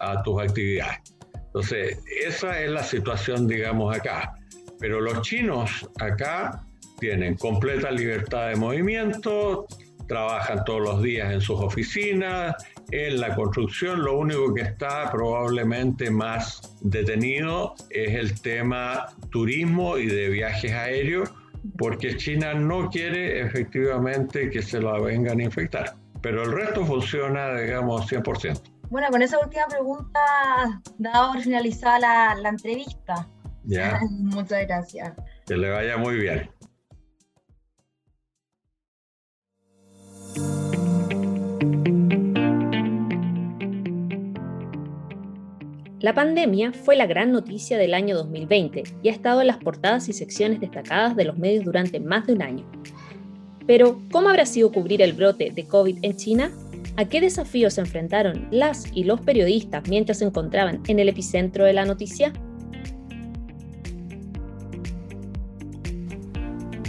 a 0.00 0.22
tus 0.22 0.40
actividades. 0.42 1.00
Entonces, 1.34 1.98
esa 2.24 2.60
es 2.60 2.70
la 2.70 2.82
situación, 2.82 3.46
digamos, 3.46 3.94
acá. 3.94 4.34
Pero 4.80 5.00
los 5.00 5.20
chinos 5.20 5.88
acá 6.00 6.64
tienen 6.98 7.36
completa 7.36 7.90
libertad 7.90 8.48
de 8.48 8.56
movimiento, 8.56 9.66
trabajan 10.06 10.64
todos 10.64 10.80
los 10.80 11.02
días 11.02 11.32
en 11.32 11.40
sus 11.40 11.60
oficinas, 11.60 12.54
en 12.90 13.20
la 13.20 13.34
construcción, 13.34 14.02
lo 14.02 14.18
único 14.18 14.52
que 14.54 14.62
está 14.62 15.10
probablemente 15.10 16.10
más 16.10 16.76
detenido 16.82 17.74
es 17.90 18.14
el 18.14 18.40
tema 18.40 19.06
turismo 19.30 19.96
y 19.96 20.06
de 20.06 20.28
viajes 20.28 20.72
aéreos, 20.72 21.32
porque 21.78 22.16
China 22.16 22.54
no 22.54 22.90
quiere 22.90 23.40
efectivamente 23.40 24.50
que 24.50 24.62
se 24.62 24.80
la 24.80 24.98
vengan 24.98 25.40
a 25.40 25.44
infectar, 25.44 25.94
pero 26.20 26.42
el 26.42 26.52
resto 26.52 26.84
funciona, 26.84 27.54
digamos, 27.54 28.10
100%. 28.10 28.60
Bueno, 28.90 29.08
con 29.10 29.22
esa 29.22 29.38
última 29.38 29.66
pregunta, 29.68 30.20
dado 30.98 31.32
por 31.32 31.42
finalizada 31.42 31.98
la, 31.98 32.34
la 32.34 32.48
entrevista. 32.50 33.26
Ya. 33.64 33.98
Muchas 34.10 34.66
gracias. 34.66 35.12
Que 35.46 35.56
le 35.56 35.70
vaya 35.70 35.96
muy 35.96 36.16
bien. 36.16 36.50
La 46.02 46.14
pandemia 46.14 46.72
fue 46.72 46.96
la 46.96 47.06
gran 47.06 47.30
noticia 47.30 47.78
del 47.78 47.94
año 47.94 48.16
2020 48.16 48.82
y 49.04 49.08
ha 49.08 49.12
estado 49.12 49.40
en 49.40 49.46
las 49.46 49.58
portadas 49.58 50.08
y 50.08 50.12
secciones 50.12 50.58
destacadas 50.58 51.14
de 51.14 51.24
los 51.24 51.38
medios 51.38 51.64
durante 51.64 52.00
más 52.00 52.26
de 52.26 52.32
un 52.32 52.42
año. 52.42 52.64
Pero, 53.68 54.02
¿cómo 54.10 54.28
habrá 54.28 54.44
sido 54.44 54.72
cubrir 54.72 55.00
el 55.00 55.12
brote 55.12 55.52
de 55.54 55.64
COVID 55.64 55.98
en 56.02 56.16
China? 56.16 56.50
¿A 56.96 57.04
qué 57.04 57.20
desafíos 57.20 57.74
se 57.74 57.82
enfrentaron 57.82 58.48
las 58.50 58.84
y 58.92 59.04
los 59.04 59.20
periodistas 59.20 59.88
mientras 59.88 60.18
se 60.18 60.24
encontraban 60.24 60.82
en 60.88 60.98
el 60.98 61.08
epicentro 61.08 61.64
de 61.64 61.72
la 61.72 61.84
noticia? 61.84 62.32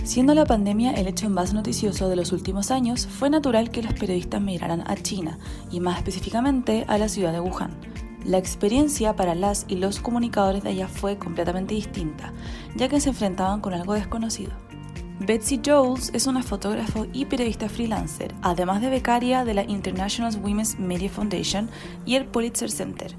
Siendo 0.03 0.33
la 0.33 0.45
pandemia 0.45 0.93
el 0.93 1.05
hecho 1.05 1.29
más 1.29 1.53
noticioso 1.53 2.09
de 2.09 2.15
los 2.15 2.31
últimos 2.31 2.71
años, 2.71 3.05
fue 3.05 3.29
natural 3.29 3.69
que 3.69 3.83
los 3.83 3.93
periodistas 3.93 4.41
migraran 4.41 4.83
a 4.87 4.95
China, 4.95 5.37
y 5.71 5.79
más 5.79 5.99
específicamente 5.99 6.83
a 6.87 6.97
la 6.97 7.09
ciudad 7.09 7.31
de 7.31 7.39
Wuhan 7.39 7.92
la 8.25 8.37
experiencia 8.37 9.15
para 9.15 9.35
las 9.35 9.65
y 9.67 9.75
los 9.75 9.99
comunicadores 9.99 10.63
de 10.63 10.69
allá 10.69 10.87
fue 10.87 11.17
completamente 11.17 11.75
distinta, 11.75 12.33
ya 12.75 12.87
que 12.87 12.99
se 12.99 13.09
enfrentaban 13.09 13.61
con 13.61 13.73
algo 13.73 13.93
desconocido. 13.93 14.51
Betsy 15.19 15.61
Jones 15.63 16.11
es 16.13 16.27
una 16.27 16.43
fotógrafa 16.43 17.05
y 17.13 17.25
periodista 17.25 17.69
freelancer, 17.69 18.33
además 18.41 18.81
de 18.81 18.89
becaria 18.89 19.45
de 19.45 19.53
la 19.53 19.63
International 19.63 20.35
Women's 20.41 20.79
Media 20.79 21.09
Foundation 21.09 21.69
y 22.05 22.15
el 22.15 22.25
Pulitzer 22.25 22.69
Center. 22.69 23.15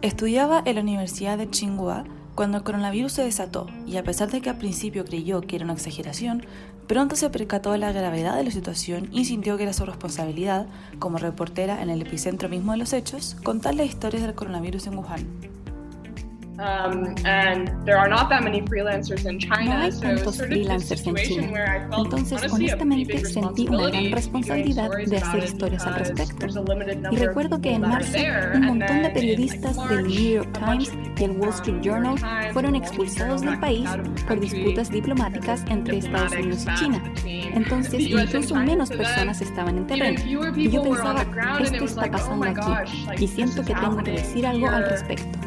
Estudiaba 0.00 0.62
en 0.64 0.76
la 0.76 0.82
Universidad 0.82 1.36
de 1.36 1.46
Tsinghua 1.46 2.04
cuando 2.34 2.58
el 2.58 2.64
coronavirus 2.64 3.12
se 3.12 3.24
desató, 3.24 3.66
y 3.86 3.96
a 3.96 4.04
pesar 4.04 4.30
de 4.30 4.40
que 4.40 4.50
al 4.50 4.58
principio 4.58 5.04
creyó 5.04 5.40
que 5.40 5.56
era 5.56 5.64
una 5.64 5.74
exageración, 5.74 6.46
pronto 6.86 7.16
se 7.16 7.30
percató 7.30 7.72
de 7.72 7.78
la 7.78 7.92
gravedad 7.92 8.36
de 8.36 8.44
la 8.44 8.50
situación 8.50 9.08
y 9.12 9.24
sintió 9.24 9.56
que 9.56 9.64
era 9.64 9.72
su 9.72 9.86
responsabilidad, 9.86 10.66
como 10.98 11.18
reportera 11.18 11.82
en 11.82 11.90
el 11.90 12.02
epicentro 12.02 12.48
mismo 12.48 12.72
de 12.72 12.78
los 12.78 12.92
hechos, 12.92 13.36
contar 13.42 13.74
las 13.74 13.86
historias 13.86 14.22
del 14.22 14.34
coronavirus 14.34 14.86
en 14.86 14.98
Wuhan. 14.98 15.63
Um, 16.58 17.14
and 17.24 17.68
there 17.84 17.98
are 17.98 18.08
not 18.08 18.28
that 18.28 18.44
many 18.44 18.62
freelancers 18.62 19.26
in 19.26 19.40
China, 19.40 19.64
no 19.64 19.80
hay 19.82 19.90
tantos 19.90 20.38
freelancers 20.38 21.04
en 21.04 21.16
China. 21.16 21.88
Entonces, 21.96 22.52
honestamente, 22.52 23.24
sentí 23.24 23.66
una 23.66 23.88
gran 23.88 24.12
responsabilidad 24.12 24.88
de 25.04 25.16
hacer 25.16 25.44
historias 25.44 25.84
al 25.84 25.94
respecto. 25.96 26.46
Y 27.10 27.16
recuerdo 27.16 27.60
que 27.60 27.72
en 27.72 27.80
marzo, 27.80 28.16
un 28.54 28.66
montón 28.66 29.02
de 29.02 29.10
periodistas 29.10 29.88
del 29.88 30.06
New 30.06 30.34
York 30.34 30.58
Times 30.64 30.92
y 31.18 31.24
el 31.24 31.32
Wall 31.32 31.50
Street 31.50 31.80
Journal 31.82 32.18
fueron 32.52 32.76
expulsados 32.76 33.40
del 33.40 33.58
país 33.58 33.90
por 34.28 34.38
disputas 34.38 34.90
diplomáticas 34.90 35.64
entre 35.68 35.98
Estados 35.98 36.32
Unidos 36.34 36.64
y 36.64 36.74
China. 36.78 37.02
Entonces, 37.26 38.00
incluso 38.00 38.54
menos 38.54 38.90
personas 38.90 39.40
estaban 39.40 39.78
en 39.78 39.86
terreno. 39.88 40.20
Y 40.54 40.70
yo 40.70 40.82
pensaba, 40.84 41.26
esto 41.60 41.84
está 41.84 42.08
pasando 42.08 42.46
aquí, 42.46 43.24
y 43.24 43.26
siento 43.26 43.64
que 43.64 43.74
tengo 43.74 43.96
que 44.04 44.12
decir 44.12 44.46
algo 44.46 44.68
al 44.68 44.88
respecto. 44.88 45.43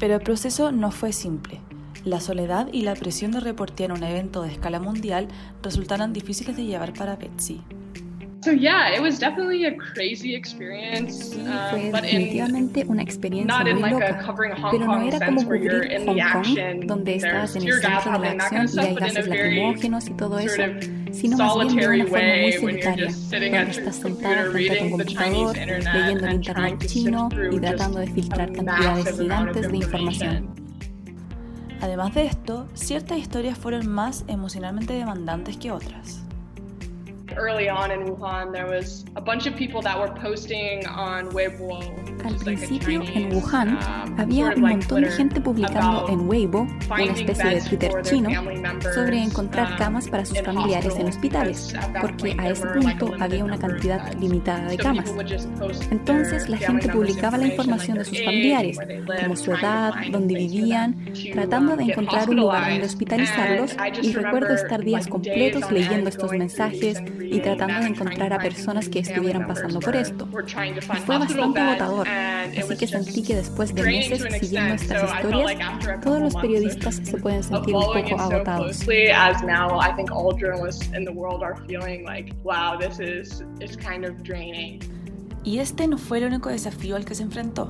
Pero 0.00 0.14
el 0.14 0.20
proceso 0.22 0.72
no 0.72 0.90
fue 0.90 1.12
simple. 1.12 1.60
La 2.04 2.20
soledad 2.20 2.68
y 2.72 2.82
la 2.82 2.94
presión 2.94 3.32
de 3.32 3.40
reportear 3.40 3.92
un 3.92 4.02
evento 4.02 4.40
de 4.42 4.52
escala 4.52 4.80
mundial 4.80 5.28
resultaron 5.62 6.14
difíciles 6.14 6.56
de 6.56 6.64
llevar 6.64 6.94
para 6.94 7.16
Betsy. 7.16 7.62
So 8.42 8.50
yeah, 8.50 8.92
it 8.92 9.00
was 9.00 9.20
definitely 9.20 9.66
a 9.66 9.76
crazy 9.76 10.34
experience. 10.34 11.30
Sí, 11.30 11.44
fue 11.70 11.90
um, 11.90 11.92
definitivamente 11.92 12.84
una 12.88 13.02
experiencia 13.02 13.62
muy 13.62 13.90
loca, 13.90 14.34
pero 14.68 14.84
no 14.84 15.00
era 15.00 15.24
como 15.24 15.44
cubrir 15.44 16.02
Hong 16.04 16.18
Kong, 16.32 16.86
donde 16.86 17.16
estás 17.16 17.54
en 17.54 17.68
el 17.68 17.74
centro 17.74 18.18
de 18.18 18.34
la 18.34 18.44
acción 18.44 18.66
y 18.74 18.78
hay 18.80 18.94
gases 18.96 19.28
lacrimógenos 19.28 20.08
y 20.08 20.14
todo 20.14 20.40
eso, 20.40 20.62
sino 21.12 21.36
más 21.36 21.54
bien 21.54 21.76
de 21.76 21.86
una 21.86 22.06
forma 22.06 22.36
muy 22.40 22.52
solitaria, 22.52 23.06
donde 23.30 23.70
estás 23.70 23.96
sentada 23.96 24.50
frente 24.50 24.72
a 24.72 24.82
tu 24.82 24.90
computador, 24.90 25.56
leyendo 25.56 26.26
el 26.26 26.32
internet 26.32 26.86
chino 26.86 27.28
y 27.52 27.60
tratando 27.60 28.00
de 28.00 28.06
filtrar 28.08 28.52
cantidades 28.52 29.20
gigantes 29.20 29.70
de 29.70 29.76
información. 29.76 30.48
Además 31.80 32.12
de 32.14 32.26
esto, 32.26 32.66
ciertas 32.74 33.18
historias 33.18 33.56
fueron 33.56 33.88
más 33.88 34.24
emocionalmente 34.26 34.94
demandantes 34.94 35.56
que 35.58 35.70
otras. 35.70 36.24
Al 42.24 42.36
principio 42.36 43.02
en 43.14 43.34
Wuhan 43.34 43.76
um, 43.76 44.20
había 44.20 44.50
un 44.54 44.60
montón 44.60 45.02
de 45.02 45.10
gente 45.10 45.40
publicando 45.40 46.08
en 46.08 46.28
Weibo, 46.28 46.60
una 46.90 47.12
especie 47.12 47.50
de 47.50 47.60
Twitter 47.60 47.92
chino, 48.02 48.30
sobre 48.94 49.22
encontrar 49.22 49.72
um, 49.72 49.78
camas 49.78 50.08
para 50.08 50.24
sus 50.24 50.40
familiares 50.42 50.94
en 50.96 51.08
hospitales, 51.08 51.74
porque 52.00 52.36
a 52.38 52.50
ese 52.50 52.66
punto 52.68 53.12
había 53.18 53.44
una 53.44 53.58
cantidad 53.58 54.12
limitada 54.14 54.68
de 54.68 54.76
camas. 54.76 55.12
Entonces 55.90 56.48
la 56.48 56.58
gente 56.58 56.88
publicaba 56.88 57.38
la 57.38 57.46
información 57.46 57.98
de 57.98 58.04
sus 58.04 58.22
familiares, 58.24 58.78
como 59.20 59.36
su 59.36 59.52
edad, 59.52 59.94
dónde 60.10 60.34
vivían, 60.34 61.04
tratando 61.32 61.76
de 61.76 61.84
encontrar 61.84 62.28
un 62.30 62.36
lugar 62.36 62.68
donde 62.70 62.86
hospitalizarlos. 62.86 63.76
Y 64.02 64.12
recuerdo 64.12 64.54
estar 64.54 64.82
días 64.84 65.08
completos 65.08 65.70
leyendo 65.70 66.08
estos 66.08 66.30
mensajes 66.32 67.02
y 67.32 67.40
tratando 67.40 67.80
de 67.80 67.86
encontrar 67.88 68.32
a 68.32 68.38
personas 68.38 68.88
que 68.88 69.00
estuvieran 69.00 69.46
pasando 69.46 69.80
por 69.80 69.96
esto. 69.96 70.28
Y 70.94 71.00
fue 71.00 71.18
bastante 71.18 71.60
agotador, 71.60 72.08
así 72.08 72.76
que 72.76 72.86
sentí 72.86 73.22
que 73.22 73.36
después 73.36 73.74
de 73.74 73.82
meses 73.82 74.22
siguiendo 74.40 74.74
estas 74.74 75.14
historias, 75.14 76.00
todos 76.02 76.20
los 76.20 76.34
periodistas 76.34 76.96
se 77.02 77.16
pueden 77.18 77.42
sentir 77.42 77.74
un 77.74 77.82
poco 77.82 78.20
agotados. 78.20 78.86
Y 85.44 85.58
este 85.58 85.88
no 85.88 85.98
fue 85.98 86.18
el 86.18 86.24
único 86.24 86.50
desafío 86.50 86.96
al 86.96 87.04
que 87.04 87.14
se 87.14 87.22
enfrentó. 87.22 87.68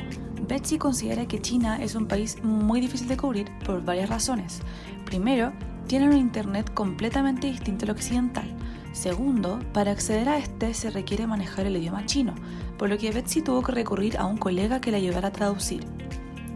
Betsy 0.49 0.77
considera 0.77 1.27
que 1.27 1.41
China 1.41 1.83
es 1.83 1.95
un 1.95 2.07
país 2.07 2.37
muy 2.43 2.81
difícil 2.81 3.09
de 3.09 3.17
cubrir 3.17 3.47
por 3.65 3.83
varias 3.83 4.11
razones. 4.11 4.61
Primero, 5.07 5.53
tienen 5.87 6.11
un 6.11 6.19
Internet 6.19 6.73
completamente 6.75 7.47
distinto 7.47 7.85
al 7.85 7.93
occidental. 7.93 8.45
Segundo, 8.93 9.59
para 9.73 9.91
acceder 9.91 10.29
a 10.29 10.37
este 10.37 10.75
se 10.75 10.91
requiere 10.91 11.27
manejar 11.27 11.67
el 11.67 11.77
idioma 11.77 12.05
chino, 12.05 12.35
por 12.79 12.91
lo 12.91 12.99
que 12.99 13.11
Betsy 13.11 13.41
tuvo 13.41 13.63
que 13.63 13.73
recurrir 13.73 14.19
a 14.19 14.27
un 14.27 14.37
colega 14.37 14.81
que 14.81 14.91
le 14.91 14.99
ayudara 14.99 15.29
a 15.29 15.33
traducir. 15.33 15.85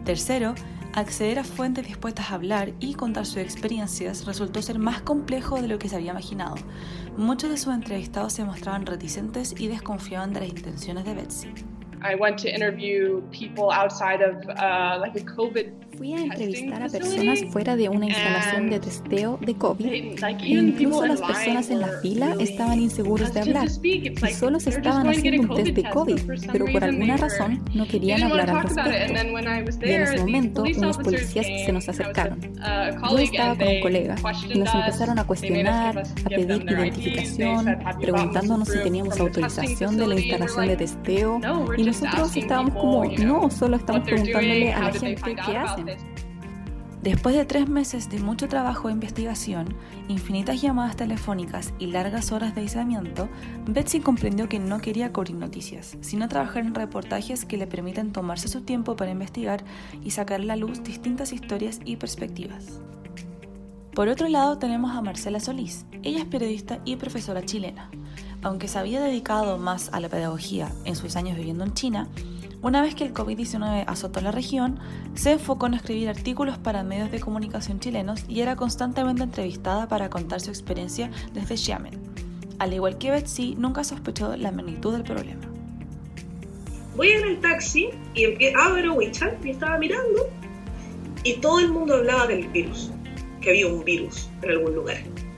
Tercero, 0.05 0.53
acceder 0.93 1.39
a 1.39 1.43
fuentes 1.43 1.87
dispuestas 1.87 2.29
a 2.31 2.35
hablar 2.35 2.73
y 2.79 2.93
contar 2.93 3.25
sus 3.25 3.37
experiencias 3.37 4.25
resultó 4.25 4.61
ser 4.61 4.77
más 4.77 5.01
complejo 5.01 5.61
de 5.61 5.67
lo 5.67 5.79
que 5.79 5.89
se 5.89 5.95
había 5.95 6.11
imaginado. 6.11 6.55
Muchos 7.17 7.49
de 7.49 7.57
sus 7.57 7.73
entrevistados 7.73 8.33
se 8.33 8.43
mostraban 8.43 8.85
reticentes 8.85 9.59
y 9.59 9.67
desconfiaban 9.67 10.31
de 10.31 10.41
las 10.41 10.49
intenciones 10.49 11.05
de 11.05 11.13
Betsy. 11.15 11.53
I 12.03 12.15
went 12.15 12.39
to 12.43 12.47
interview 12.47 13.21
people 13.31 13.71
outside 13.71 14.21
of 14.21 14.37
uh, 14.49 14.99
like 14.99 15.19
a 15.19 15.25
Fui 15.97 16.13
a 16.13 16.21
entrevistar 16.21 16.83
a 16.83 16.89
personas 16.89 17.43
fuera 17.51 17.75
de 17.75 17.89
una 17.89 18.05
instalación 18.05 18.69
de 18.69 18.79
testeo 18.79 19.39
de 19.41 19.55
COVID 19.55 19.85
e 19.91 20.15
incluso 20.47 21.07
las 21.07 21.21
personas 21.21 21.71
en 21.71 21.79
la 21.79 21.87
fila 22.01 22.35
estaban 22.39 22.79
inseguros 22.79 23.33
de 23.33 23.39
hablar 23.39 23.67
y 23.83 24.15
solo 24.33 24.59
se 24.59 24.69
estaban 24.69 25.07
haciendo 25.07 25.41
un 25.41 25.63
test 25.63 25.75
de 25.75 25.89
COVID, 25.89 26.19
pero 26.51 26.65
por 26.65 26.83
alguna 26.83 27.17
razón 27.17 27.63
no 27.73 27.87
querían 27.87 28.21
hablar 28.23 28.51
al 28.51 28.63
respecto. 28.63 29.87
Y 29.87 29.91
en 29.91 30.01
ese 30.03 30.17
momento 30.19 30.63
unos 30.63 30.97
policías 30.99 31.47
se 31.47 31.71
nos 31.71 31.89
acercaron. 31.89 32.39
Yo 33.09 33.17
estaba 33.17 33.55
con 33.55 33.67
un 33.67 33.81
colega. 33.81 34.15
y 34.53 34.59
nos 34.59 34.75
empezaron 34.75 35.17
a 35.17 35.25
cuestionar, 35.25 35.97
a 36.25 36.29
pedir 36.29 36.63
identificación, 36.69 37.77
preguntándonos 37.99 38.67
si 38.67 38.77
teníamos 38.83 39.19
autorización 39.19 39.97
de 39.97 40.07
la 40.07 40.15
instalación 40.15 40.67
de 40.67 40.77
testeo. 40.77 41.39
Y 41.75 41.83
nosotros 41.83 42.35
estábamos 42.35 42.75
como, 42.75 43.05
no, 43.05 43.49
solo 43.49 43.77
estamos 43.77 44.03
preguntándole 44.03 44.73
a 44.73 44.81
la 44.81 44.93
gente 44.93 45.35
qué 45.43 45.57
hacen. 45.57 45.86
Después 47.01 47.35
de 47.35 47.45
tres 47.45 47.69
meses 47.69 48.09
de 48.09 48.19
mucho 48.19 48.49
trabajo 48.49 48.89
e 48.89 48.91
investigación, 48.91 49.75
infinitas 50.07 50.61
llamadas 50.61 50.97
telefónicas 50.97 51.73
y 51.79 51.87
largas 51.87 52.31
horas 52.31 52.55
de 52.55 52.61
aislamiento, 52.61 53.29
Betsy 53.67 53.99
comprendió 53.99 54.49
que 54.49 54.59
no 54.59 54.79
quería 54.79 55.13
cubrir 55.13 55.35
noticias, 55.35 55.95
sino 56.01 56.27
trabajar 56.27 56.65
en 56.65 56.75
reportajes 56.75 57.45
que 57.45 57.57
le 57.57 57.67
permitan 57.67 58.11
tomarse 58.11 58.47
su 58.47 58.61
tiempo 58.61 58.95
para 58.95 59.11
investigar 59.11 59.63
y 60.03 60.11
sacar 60.11 60.41
a 60.41 60.43
la 60.43 60.55
luz 60.55 60.83
distintas 60.83 61.31
historias 61.31 61.79
y 61.85 61.97
perspectivas. 61.97 62.81
Por 63.93 64.09
otro 64.09 64.27
lado 64.27 64.57
tenemos 64.57 64.95
a 64.95 65.01
Marcela 65.01 65.39
Solís. 65.39 65.85
Ella 66.03 66.19
es 66.19 66.25
periodista 66.25 66.81
y 66.83 66.97
profesora 66.97 67.43
chilena. 67.43 67.89
Aunque 68.41 68.67
se 68.67 68.79
había 68.79 69.01
dedicado 69.01 69.57
más 69.57 69.89
a 69.93 69.99
la 69.99 70.09
pedagogía 70.09 70.71
en 70.85 70.95
sus 70.95 71.15
años 71.15 71.37
viviendo 71.37 71.63
en 71.63 71.73
China, 71.73 72.07
una 72.61 72.81
vez 72.81 72.95
que 72.95 73.05
el 73.05 73.13
COVID-19 73.13 73.83
azotó 73.87 74.19
la 74.19 74.31
región, 74.31 74.79
se 75.13 75.33
enfocó 75.33 75.67
en 75.67 75.75
escribir 75.75 76.09
artículos 76.09 76.57
para 76.57 76.83
medios 76.83 77.11
de 77.11 77.19
comunicación 77.19 77.79
chilenos 77.79 78.25
y 78.27 78.41
era 78.41 78.55
constantemente 78.55 79.23
entrevistada 79.23 79.87
para 79.87 80.09
contar 80.09 80.41
su 80.41 80.49
experiencia 80.49 81.11
desde 81.33 81.55
Xiamen. 81.55 81.93
Al 82.59 82.73
igual 82.73 82.97
que 82.97 83.11
Betsy, 83.11 83.55
nunca 83.55 83.83
sospechó 83.83 84.35
la 84.35 84.51
magnitud 84.51 84.93
del 84.93 85.03
problema. 85.03 85.41
Voy 86.95 87.09
en 87.09 87.27
el 87.27 87.39
taxi 87.39 87.89
y 88.15 88.25
abro 88.55 88.95
WeChat 88.95 89.45
y 89.45 89.51
estaba 89.51 89.77
mirando 89.77 90.27
y 91.23 91.35
todo 91.35 91.59
el 91.59 91.69
mundo 91.69 91.95
hablaba 91.95 92.25
del 92.25 92.47
virus, 92.47 92.89
que 93.41 93.51
había 93.51 93.67
un 93.67 93.83
virus 93.83 94.29
en 94.41 94.49
algún 94.49 94.73
lugar. 94.73 94.97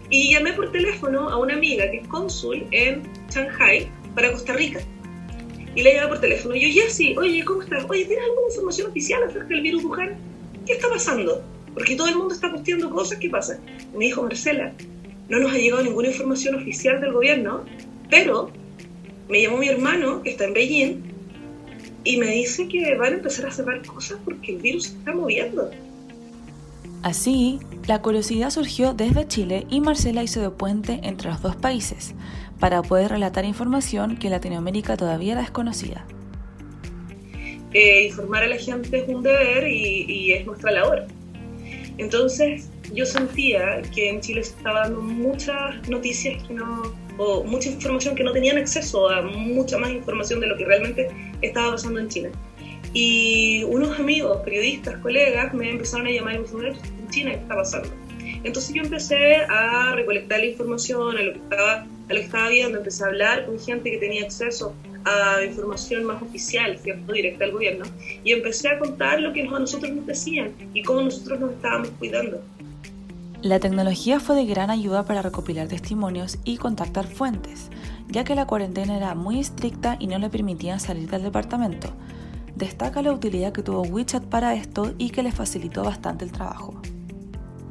Y 0.10 0.34
llamé 0.34 0.54
por 0.54 0.72
teléfono 0.72 1.30
a 1.30 1.38
una 1.38 1.54
amiga 1.54 1.90
que 1.92 1.98
es 1.98 2.08
cónsul 2.08 2.66
en 2.72 3.04
Shanghai 3.30 3.90
para 4.16 4.32
Costa 4.32 4.54
Rica 4.54 4.82
y 5.76 5.82
le 5.82 5.94
llamaba 5.94 6.10
por 6.10 6.22
teléfono. 6.22 6.56
Y 6.56 6.62
yo, 6.62 6.82
Jessy, 6.82 7.16
oye, 7.18 7.44
¿cómo 7.46 7.62
estás? 7.62 7.86
Oye, 7.88 8.06
¿tienes 8.06 8.26
alguna 8.26 8.48
información 8.48 8.90
oficial 8.90 9.24
acerca 9.24 9.48
del 9.48 9.62
virus 9.62 9.84
Wuhan? 9.84 10.18
¿Qué 10.66 10.74
está 10.74 10.90
pasando? 10.90 11.44
Porque 11.74 11.96
todo 11.96 12.08
el 12.08 12.16
mundo 12.16 12.34
está 12.34 12.52
posteando 12.52 12.90
cosas, 12.90 13.20
¿qué 13.20 13.30
pasa? 13.30 13.60
me 13.94 14.06
dijo 14.06 14.24
Marcela, 14.24 14.74
no 15.30 15.40
nos 15.40 15.54
ha 15.54 15.58
llegado 15.58 15.84
ninguna 15.84 16.10
información 16.10 16.56
oficial 16.56 17.00
del 17.00 17.14
gobierno, 17.14 17.64
pero 18.10 18.52
me 19.30 19.42
llamó 19.42 19.58
mi 19.58 19.70
hermano, 19.70 20.24
que 20.24 20.32
está 20.32 20.46
en 20.46 20.54
Beijing, 20.54 21.04
y 22.04 22.18
me 22.18 22.28
dice 22.28 22.68
que 22.68 22.96
van 22.96 23.14
a 23.14 23.18
empezar 23.18 23.46
a 23.46 23.52
cerrar 23.52 23.86
cosas 23.86 24.18
porque 24.26 24.54
el 24.56 24.62
virus 24.62 24.86
se 24.86 24.98
está 24.98 25.14
moviendo. 25.14 25.70
Así, 27.02 27.60
la 27.88 28.02
curiosidad 28.02 28.50
surgió 28.50 28.94
desde 28.94 29.26
Chile 29.26 29.66
y 29.70 29.80
Marcela 29.80 30.22
hizo 30.22 30.42
de 30.42 30.50
puente 30.50 31.00
entre 31.04 31.30
los 31.30 31.42
dos 31.42 31.56
países 31.56 32.14
para 32.60 32.82
poder 32.82 33.12
relatar 33.12 33.46
información 33.46 34.18
que 34.18 34.28
en 34.28 34.34
Latinoamérica 34.34 34.98
todavía 34.98 35.34
era 35.34 35.42
desconocida. 35.42 36.06
Eh, 37.74 38.08
informar 38.08 38.44
a 38.44 38.48
la 38.48 38.58
gente 38.58 39.00
es 39.00 39.08
un 39.08 39.24
deber 39.24 39.68
y, 39.68 40.34
es 40.34 40.46
nuestra 40.46 40.72
labor. 40.72 41.06
Entonces 41.98 42.70
yo 42.94 43.06
sentía 43.06 43.82
que 43.94 44.10
en 44.10 44.20
Chile 44.20 44.44
se 44.44 44.58
estaba 44.58 44.82
dando 44.82 45.02
muchas 45.02 45.88
noticias 45.88 46.44
que 46.44 46.54
no, 46.54 46.94
o 47.18 47.44
mucha 47.46 47.70
información 47.70 48.16
que 48.16 48.24
no 48.24 48.34
tenían 48.34 48.58
acceso 48.58 49.10
a 49.10 49.22
mucha 49.22 49.78
más 49.78 49.92
información 49.92 50.42
de 50.42 50.48
lo 50.48 50.58
que 50.58 50.66
realmente 50.66 51.10
estaba 51.42 51.72
pasando 51.72 52.00
en 52.00 52.10
China. 52.10 52.30
Y 52.94 53.64
unos 53.66 54.00
amigos, 54.00 54.38
periodistas, 54.44 54.98
colegas, 55.02 55.54
me 55.54 55.70
empezaron 55.70 56.08
a 56.08 56.12
llamar 56.12 56.36
y 56.36 56.38
me 56.40 56.44
dijeron, 56.44 56.66
en 56.66 57.08
China, 57.10 57.32
¿qué 57.32 57.38
está 57.38 57.56
pasando? 57.56 57.90
Entonces 58.44 58.74
yo 58.74 58.84
empecé 58.84 59.36
a 59.36 59.94
recolectar 59.96 60.40
la 60.40 60.46
información, 60.46 61.18
a 61.18 61.22
lo 61.22 61.34
que 61.34 61.40
estaba, 61.40 61.74
a 61.82 61.86
lo 62.08 62.16
que 62.16 62.22
estaba 62.22 62.50
viendo, 62.50 62.78
empecé 62.78 63.04
a 63.04 63.08
hablar 63.08 63.46
con 63.46 63.60
gente 63.60 63.92
que 63.92 63.98
tenía 63.98 64.24
acceso 64.24 64.74
a 65.06 65.44
información 65.44 66.04
más 66.06 66.22
oficial, 66.22 66.78
¿cierto? 66.78 67.14
Directa 67.14 67.46
al 67.46 67.52
gobierno, 67.52 67.86
y 68.24 68.32
empecé 68.32 68.70
a 68.70 68.80
contar 68.80 69.22
lo 69.22 69.34
que 69.34 69.44
a 69.44 69.46
nosotros 69.46 69.92
nos 69.92 70.06
decían 70.06 70.54
y 70.74 70.84
cómo 70.84 71.02
nosotros 71.02 71.40
nos 71.40 71.52
estábamos 71.52 71.90
cuidando. 72.00 72.42
La 73.42 73.60
tecnología 73.60 74.20
fue 74.20 74.36
de 74.36 74.46
gran 74.46 74.70
ayuda 74.70 75.06
para 75.06 75.22
recopilar 75.22 75.68
testimonios 75.68 76.38
y 76.44 76.58
contactar 76.58 77.08
fuentes, 77.08 77.70
ya 78.10 78.26
que 78.26 78.36
la 78.36 78.46
cuarentena 78.46 78.98
era 78.98 79.16
muy 79.16 79.40
estricta 79.40 79.96
y 80.00 80.08
no 80.08 80.20
le 80.20 80.30
permitían 80.30 80.80
salir 80.80 81.10
del 81.10 81.24
departamento. 81.24 81.94
Destaca 82.60 83.02
la 83.02 83.14
utilidad 83.14 83.54
que 83.54 83.64
tuvo 83.64 83.84
WeChat 83.84 84.26
para 84.26 84.54
esto 84.54 84.94
y 84.98 85.12
que 85.12 85.24
le 85.24 85.32
facilitó 85.32 85.82
bastante 85.82 86.26
el 86.26 86.34
trabajo. 86.34 86.82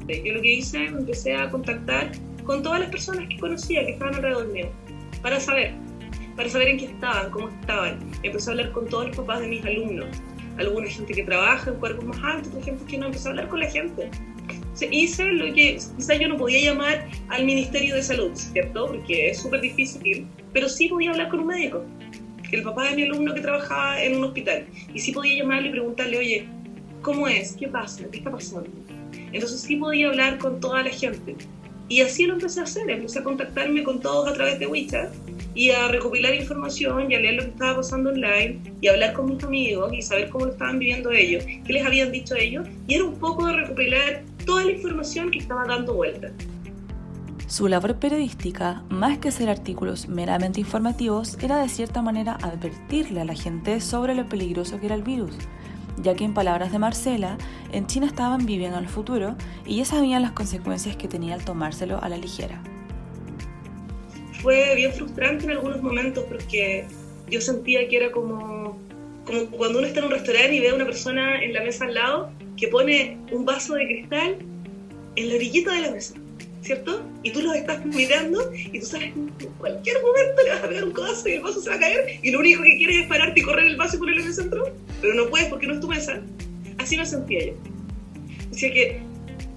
Yo 0.09 0.33
lo 0.33 0.41
que 0.41 0.55
hice, 0.55 0.87
empecé 0.87 1.37
a 1.37 1.51
contactar 1.51 2.11
con 2.45 2.63
todas 2.63 2.81
las 2.81 2.89
personas 2.89 3.29
que 3.29 3.39
conocía 3.39 3.85
que 3.85 3.93
estaban 3.93 4.15
alrededor 4.15 4.49
mío, 4.51 4.71
para 5.21 5.39
saber, 5.41 5.75
para 6.37 6.49
saber 6.49 6.69
en 6.69 6.79
qué 6.79 6.85
estaban, 6.87 7.31
cómo 7.31 7.51
estaban. 7.51 7.99
Empecé 8.23 8.49
a 8.49 8.53
hablar 8.53 8.73
con 8.73 8.89
todos 8.89 9.09
los 9.09 9.17
papás 9.19 9.41
de 9.41 9.49
mis 9.49 9.63
alumnos, 9.63 10.07
alguna 10.57 10.89
gente 10.89 11.13
que 11.13 11.23
trabaja 11.23 11.71
en 11.71 11.77
cuerpos 11.77 12.07
más 12.07 12.25
altos, 12.25 12.49
otra 12.55 12.63
gente 12.63 12.85
que 12.87 12.97
no, 12.97 13.07
empecé 13.09 13.29
a 13.29 13.31
hablar 13.33 13.49
con 13.49 13.61
la 13.61 13.69
gente. 13.69 14.11
hice 14.91 15.25
lo 15.27 15.53
que 15.53 15.79
quizás 15.99 16.19
yo 16.19 16.29
no 16.29 16.39
podía 16.39 16.73
llamar 16.73 17.07
al 17.29 17.45
Ministerio 17.45 17.95
de 17.95 18.03
Salud, 18.03 18.31
¿cierto? 18.33 18.87
Porque 18.87 19.33
es 19.33 19.43
súper 19.43 19.61
difícil, 19.61 20.27
pero 20.55 20.67
sí 20.67 20.89
podía 20.89 21.11
hablar 21.11 21.29
con 21.29 21.41
un 21.41 21.49
médico, 21.49 21.85
el 22.57 22.63
papá 22.63 22.89
de 22.91 22.97
mi 22.97 23.03
alumno 23.03 23.35
que 23.35 23.41
trabajaba 23.41 24.03
en 24.03 24.17
un 24.17 24.25
hospital, 24.25 24.67
y 24.93 24.99
sí 24.99 25.13
podía 25.13 25.37
llamarle 25.37 25.69
y 25.69 25.73
preguntarle, 25.73 26.19
oye, 26.19 26.49
¿cómo 27.03 27.29
es? 27.29 27.53
¿Qué 27.53 27.69
pasa? 27.69 28.05
¿Qué 28.11 28.19
está 28.19 28.31
pasando? 28.31 28.69
Entonces 29.33 29.61
sí 29.61 29.77
podía 29.77 30.09
hablar 30.09 30.39
con 30.39 30.61
toda 30.61 30.83
la 30.83 30.91
gente. 30.91 31.37
Y 31.89 32.03
así 32.03 32.27
lo 32.27 32.35
empecé 32.35 32.61
a 32.61 32.65
hacer, 32.65 32.91
empecé 32.91 33.21
a 33.21 33.25
contactarme 33.25 33.83
con 33.83 34.01
todos 34.01 34.29
a 34.29 34.35
través 34.35 34.59
de 34.59 34.67
WeChat 34.67 35.11
y 35.55 35.71
a 35.71 35.89
recopilar 35.89 36.35
información 36.35 37.11
y 37.11 37.15
a 37.15 37.21
leer 37.21 37.35
lo 37.37 37.43
que 37.45 37.49
estaba 37.49 37.77
pasando 37.77 38.11
online 38.11 38.61
y 38.83 38.89
a 38.89 38.93
hablar 38.93 39.15
con 39.15 39.27
mis 39.35 39.43
amigos 39.43 39.93
y 39.95 40.03
saber 40.03 40.29
cómo 40.29 40.45
lo 40.47 40.53
estaban 40.53 40.79
viviendo 40.79 41.11
ellos, 41.11 41.45
qué 41.45 41.73
les 41.73 41.85
habían 41.85 42.13
dicho 42.13 42.35
ellos. 42.37 42.69
Y 42.87 42.95
era 42.95 43.05
un 43.05 43.19
poco 43.19 43.47
de 43.47 43.55
recopilar 43.55 44.23
toda 44.45 44.65
la 44.65 44.73
información 44.73 45.31
que 45.31 45.39
estaba 45.39 45.65
dando 45.67 45.95
vuelta. 45.95 46.31
Su 47.49 47.67
labor 47.67 47.97
periodística, 47.97 48.83
más 48.91 49.17
que 49.19 49.33
ser 49.33 49.49
artículos 49.49 50.07
meramente 50.07 50.61
informativos, 50.61 51.39
era 51.41 51.57
de 51.57 51.71
cierta 51.71 52.03
manera 52.03 52.37
advertirle 52.43 53.23
a 53.23 53.25
la 53.25 53.35
gente 53.35 53.81
sobre 53.81 54.15
lo 54.15 54.29
peligroso 54.29 54.79
que 54.79 54.87
era 54.87 54.95
el 54.95 55.03
virus 55.03 55.35
ya 56.03 56.15
que 56.15 56.25
en 56.25 56.35
palabras 56.35 56.73
de 56.73 56.79
Marcela, 56.79 57.39
en 57.73 57.87
China 57.87 58.07
estaban 58.07 58.47
viviendo 58.47 58.79
el 58.79 58.89
futuro 58.89 59.37
y 59.67 59.79
ya 59.79 59.85
sabían 59.85 60.23
las 60.23 60.33
consecuencias 60.33 60.97
que 60.97 61.09
tenía 61.09 61.35
al 61.35 61.45
tomárselo 61.45 62.01
a 62.03 62.09
la 62.09 62.17
ligera. 62.17 62.63
Fue 64.43 64.77
bien 64.77 64.93
frustrante 64.93 65.47
en 65.47 65.53
algunos 65.53 65.83
momentos 65.83 66.25
porque 66.29 66.87
yo 67.29 67.41
sentía 67.41 67.89
que 67.89 67.97
era 67.97 68.13
como, 68.13 68.79
como 69.25 69.47
cuando 69.47 69.79
uno 69.79 69.89
está 69.89 70.01
en 70.01 70.07
un 70.07 70.13
restaurante 70.13 70.55
y 70.55 70.61
ve 70.61 70.71
a 70.71 70.75
una 70.75 70.85
persona 70.85 71.43
en 71.43 71.53
la 71.53 71.63
mesa 71.63 71.87
al 71.87 71.95
lado 71.95 72.31
que 72.57 72.69
pone 72.69 73.19
un 73.33 73.45
vaso 73.45 73.75
de 73.75 73.87
cristal 73.87 74.37
en 75.17 75.29
la 75.29 75.35
orillita 75.35 75.73
de 75.73 75.81
la 75.81 75.91
mesa 75.91 76.15
¿cierto? 76.69 77.03
Y 77.23 77.31
tú 77.31 77.41
los 77.41 77.57
estás 77.57 77.83
mirando 77.87 78.53
y 78.55 78.79
tú 78.79 78.85
sabes 78.85 79.15
que 79.15 79.47
en 79.47 79.53
cualquier 79.57 79.97
momento 80.03 80.43
le 80.45 80.51
vas 80.51 80.63
a 80.63 80.69
pegar 80.69 80.85
un 80.85 80.93
codazo 80.93 81.27
y 81.27 81.33
el 81.33 81.41
vaso 81.41 81.63
se 81.63 81.71
va 81.71 81.77
a 81.77 81.81
caer 81.81 82.21
y 82.23 82.31
lo 82.31 82.41
único 82.41 82.63
que 82.63 82.77
quieres 82.77 82.97
es 83.05 83.07
pararte 83.07 83.41
y 83.41 83.43
correr 83.43 83.69
el 83.69 83.77
vaso 83.77 83.97
y 83.97 84.01
ponerlo 84.01 84.21
en 84.21 84.29
el 84.29 84.35
centro, 84.35 84.71
pero 85.01 85.15
no 85.15 85.31
puedes 85.31 85.49
porque 85.49 85.67
no 85.67 85.75
es 85.75 85.81
tu 85.81 85.89
mesa. 85.89 86.21
Así 86.77 86.99
me 86.99 87.07
sentía 87.07 87.47
yo. 87.47 87.55
Decía 88.51 88.71
que 88.71 89.01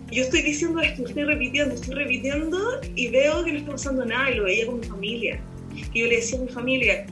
yo 0.10 0.24
estoy 0.24 0.41
diciendo 0.41 0.80
esto, 0.80 1.06
estoy 1.06 1.26
repitiendo, 1.26 1.76
estoy 1.76 1.95
repitiendo 1.95 2.80
y 2.95 3.10
veo 3.10 3.43
que 3.43 3.52
no 3.52 3.58
está 3.60 3.71
pasando 3.71 4.06
nada 4.06 4.32
y 4.32 4.36
lo 4.36 4.43
veía 4.45 4.65
con 4.67 4.80
mi 4.80 4.86
familia. 4.86 5.41
Y 5.76 6.00
yo 6.00 6.08
le 6.08 6.15
decía 6.15 6.39
a 6.39 6.43
mi 6.43 6.47
familia, 6.47 7.06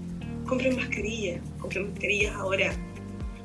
compren 0.47 0.77
mascarillas, 0.77 1.41
compren 1.59 1.89
mascarillas 1.89 2.33
ahora. 2.35 2.71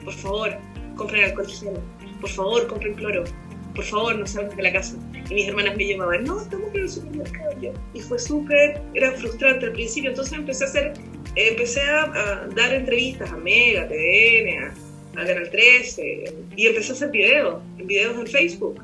Por 0.05 0.15
favor, 0.15 0.57
compren 0.95 1.25
alcohol 1.25 1.49
gel. 1.49 1.81
Por 2.21 2.31
favor, 2.31 2.69
compren 2.69 2.95
cloro. 2.95 3.25
Por 3.75 3.85
favor, 3.85 4.17
no 4.17 4.27
salgan 4.27 4.57
de 4.57 4.63
la 4.63 4.73
casa. 4.73 4.97
Y 5.31 5.35
mis 5.35 5.49
hermanas 5.49 5.77
me 5.77 5.89
llamaban, 5.89 6.25
no, 6.25 6.41
estamos 6.41 6.73
en 6.75 6.81
el 6.81 6.89
supermercado. 6.89 7.51
Y 7.93 8.01
fue 8.01 8.19
súper, 8.19 8.81
era 8.95 9.13
frustrante 9.13 9.67
al 9.67 9.73
principio. 9.73 10.11
Entonces 10.11 10.35
empecé 10.35 10.65
a 10.65 10.67
hacer, 10.69 10.93
empecé 11.35 11.81
a, 11.83 12.47
dar 12.55 12.73
entrevistas 12.73 13.33
a 13.33 13.37
Mega, 13.37 13.89
TN, 13.89 14.65
a, 14.65 15.21
a 15.21 15.27
Canal 15.27 15.51
13. 15.51 16.25
Y 16.57 16.67
empecé 16.67 16.93
a 16.93 16.95
hacer 16.95 17.11
videos, 17.11 17.63
videos 17.79 18.17
en 18.19 18.27
Facebook 18.29 18.81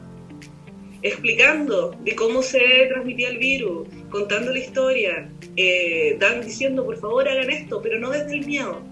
explicando 1.02 1.96
de 2.04 2.14
cómo 2.14 2.42
se 2.42 2.60
transmitía 2.88 3.30
el 3.30 3.38
virus, 3.38 3.88
contando 4.10 4.52
la 4.52 4.58
historia, 4.58 5.30
eh, 5.56 6.18
diciendo 6.44 6.84
por 6.84 6.98
favor 6.98 7.28
hagan 7.28 7.50
esto, 7.50 7.80
pero 7.82 7.98
no 7.98 8.10
desde 8.10 8.34
el 8.34 8.46
miedo. 8.46 8.82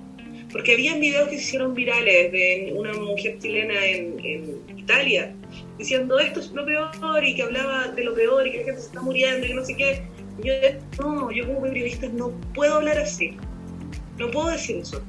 Porque 0.50 0.72
habían 0.72 1.00
videos 1.00 1.28
que 1.28 1.37
se 1.37 1.42
hicieron 1.42 1.74
virales 1.74 2.32
de 2.32 2.72
una 2.74 2.94
mujer 2.94 3.38
chilena 3.38 3.84
en, 3.84 4.18
en 4.24 4.78
Italia 4.78 5.34
diciendo 5.79 6.19
esto 6.19 6.41
es 6.41 6.51
lo 6.53 6.64
peor 6.64 7.25
y 7.25 7.35
que 7.35 7.43
hablaba 7.43 7.88
de 7.88 8.05
lo 8.05 8.14
peor 8.14 8.47
y 8.47 8.53
que 8.53 8.59
la 8.59 8.64
gente 8.64 8.81
se 8.81 8.87
está 8.88 9.01
muriendo 9.01 9.47
y 9.47 9.55
no 9.55 9.64
sé 9.64 9.77
qué. 9.77 10.03
yo, 10.43 10.53
no, 10.99 11.31
yo 11.31 11.47
como 11.47 11.62
periodista 11.62 12.09
no 12.09 12.31
puedo 12.55 12.75
hablar 12.75 12.99
así. 12.99 13.37
No 14.19 14.31
puedo 14.31 14.49
decir 14.49 14.79
eso. 14.79 15.03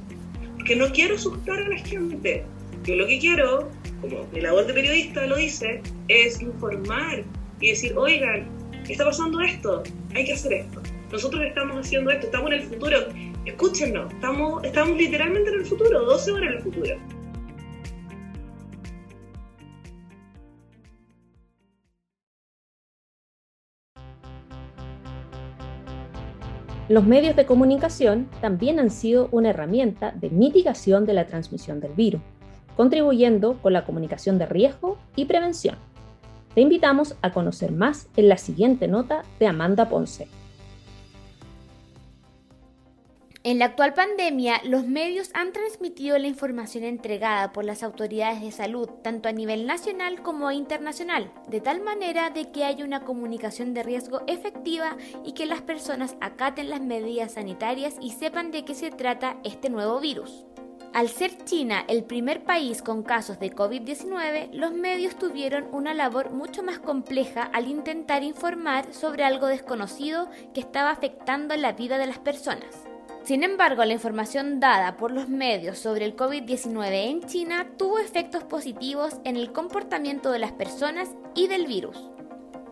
Porque 0.56 0.76
no 0.76 0.90
quiero 0.92 1.16
asustar 1.16 1.58
a 1.58 1.68
la 1.68 1.78
gente. 1.78 2.44
Yo 2.84 2.94
lo 2.94 3.06
que 3.06 3.18
quiero 3.18 3.68
como 4.00 4.26
mi 4.32 4.40
labor 4.40 4.66
de 4.66 4.74
periodista 4.74 5.26
lo 5.26 5.36
dice, 5.36 5.82
es 6.08 6.40
informar 6.40 7.24
y 7.60 7.70
decir, 7.70 7.96
oigan, 7.96 8.48
está 8.88 9.04
pasando 9.04 9.40
esto, 9.40 9.82
hay 10.14 10.24
que 10.24 10.32
hacer 10.32 10.52
esto. 10.52 10.82
Nosotros 11.12 11.42
estamos 11.44 11.86
haciendo 11.86 12.10
esto, 12.10 12.26
estamos 12.26 12.52
en 12.52 12.58
el 12.60 12.62
futuro, 12.64 12.98
escúchenos, 13.44 14.12
estamos, 14.12 14.64
estamos 14.64 14.96
literalmente 14.96 15.50
en 15.50 15.60
el 15.60 15.66
futuro, 15.66 16.04
12 16.04 16.32
horas 16.32 16.50
en 16.50 16.56
el 16.56 16.62
futuro. 16.62 16.96
Los 26.90 27.06
medios 27.06 27.36
de 27.36 27.46
comunicación 27.46 28.28
también 28.40 28.80
han 28.80 28.90
sido 28.90 29.28
una 29.30 29.50
herramienta 29.50 30.10
de 30.10 30.28
mitigación 30.28 31.06
de 31.06 31.14
la 31.14 31.24
transmisión 31.24 31.78
del 31.78 31.92
virus 31.92 32.20
contribuyendo 32.76 33.58
con 33.62 33.74
la 33.74 33.84
comunicación 33.84 34.38
de 34.38 34.46
riesgo 34.46 34.98
y 35.14 35.26
prevención. 35.26 35.76
Te 36.52 36.62
invitamos 36.62 37.14
a 37.22 37.30
conocer 37.30 37.70
más 37.70 38.08
en 38.16 38.28
la 38.28 38.38
siguiente 38.38 38.88
nota 38.88 39.22
de 39.38 39.46
Amanda 39.46 39.88
Ponce. 39.88 40.26
En 43.42 43.58
la 43.58 43.64
actual 43.64 43.94
pandemia, 43.94 44.60
los 44.64 44.84
medios 44.86 45.30
han 45.32 45.54
transmitido 45.54 46.18
la 46.18 46.26
información 46.26 46.84
entregada 46.84 47.52
por 47.52 47.64
las 47.64 47.82
autoridades 47.82 48.42
de 48.42 48.52
salud, 48.52 48.86
tanto 49.02 49.30
a 49.30 49.32
nivel 49.32 49.66
nacional 49.66 50.20
como 50.20 50.50
internacional, 50.50 51.32
de 51.48 51.62
tal 51.62 51.80
manera 51.80 52.28
de 52.28 52.52
que 52.52 52.64
haya 52.64 52.84
una 52.84 53.00
comunicación 53.00 53.72
de 53.72 53.82
riesgo 53.82 54.20
efectiva 54.26 54.98
y 55.24 55.32
que 55.32 55.46
las 55.46 55.62
personas 55.62 56.16
acaten 56.20 56.68
las 56.68 56.82
medidas 56.82 57.32
sanitarias 57.32 57.94
y 57.98 58.10
sepan 58.10 58.50
de 58.50 58.66
qué 58.66 58.74
se 58.74 58.90
trata 58.90 59.38
este 59.42 59.70
nuevo 59.70 60.00
virus. 60.00 60.44
Al 60.92 61.08
ser 61.08 61.42
China 61.44 61.82
el 61.88 62.04
primer 62.04 62.44
país 62.44 62.82
con 62.82 63.02
casos 63.02 63.38
de 63.40 63.54
COVID-19, 63.54 64.52
los 64.52 64.74
medios 64.74 65.16
tuvieron 65.16 65.66
una 65.72 65.94
labor 65.94 66.30
mucho 66.30 66.62
más 66.62 66.78
compleja 66.78 67.44
al 67.44 67.68
intentar 67.68 68.22
informar 68.22 68.92
sobre 68.92 69.24
algo 69.24 69.46
desconocido 69.46 70.28
que 70.52 70.60
estaba 70.60 70.90
afectando 70.90 71.56
la 71.56 71.72
vida 71.72 71.96
de 71.96 72.06
las 72.06 72.18
personas. 72.18 72.89
Sin 73.30 73.44
embargo, 73.44 73.84
la 73.84 73.92
información 73.92 74.58
dada 74.58 74.96
por 74.96 75.12
los 75.12 75.28
medios 75.28 75.78
sobre 75.78 76.04
el 76.04 76.16
COVID-19 76.16 77.10
en 77.10 77.22
China 77.22 77.64
tuvo 77.76 78.00
efectos 78.00 78.42
positivos 78.42 79.18
en 79.22 79.36
el 79.36 79.52
comportamiento 79.52 80.32
de 80.32 80.40
las 80.40 80.50
personas 80.50 81.10
y 81.36 81.46
del 81.46 81.68
virus. 81.68 82.10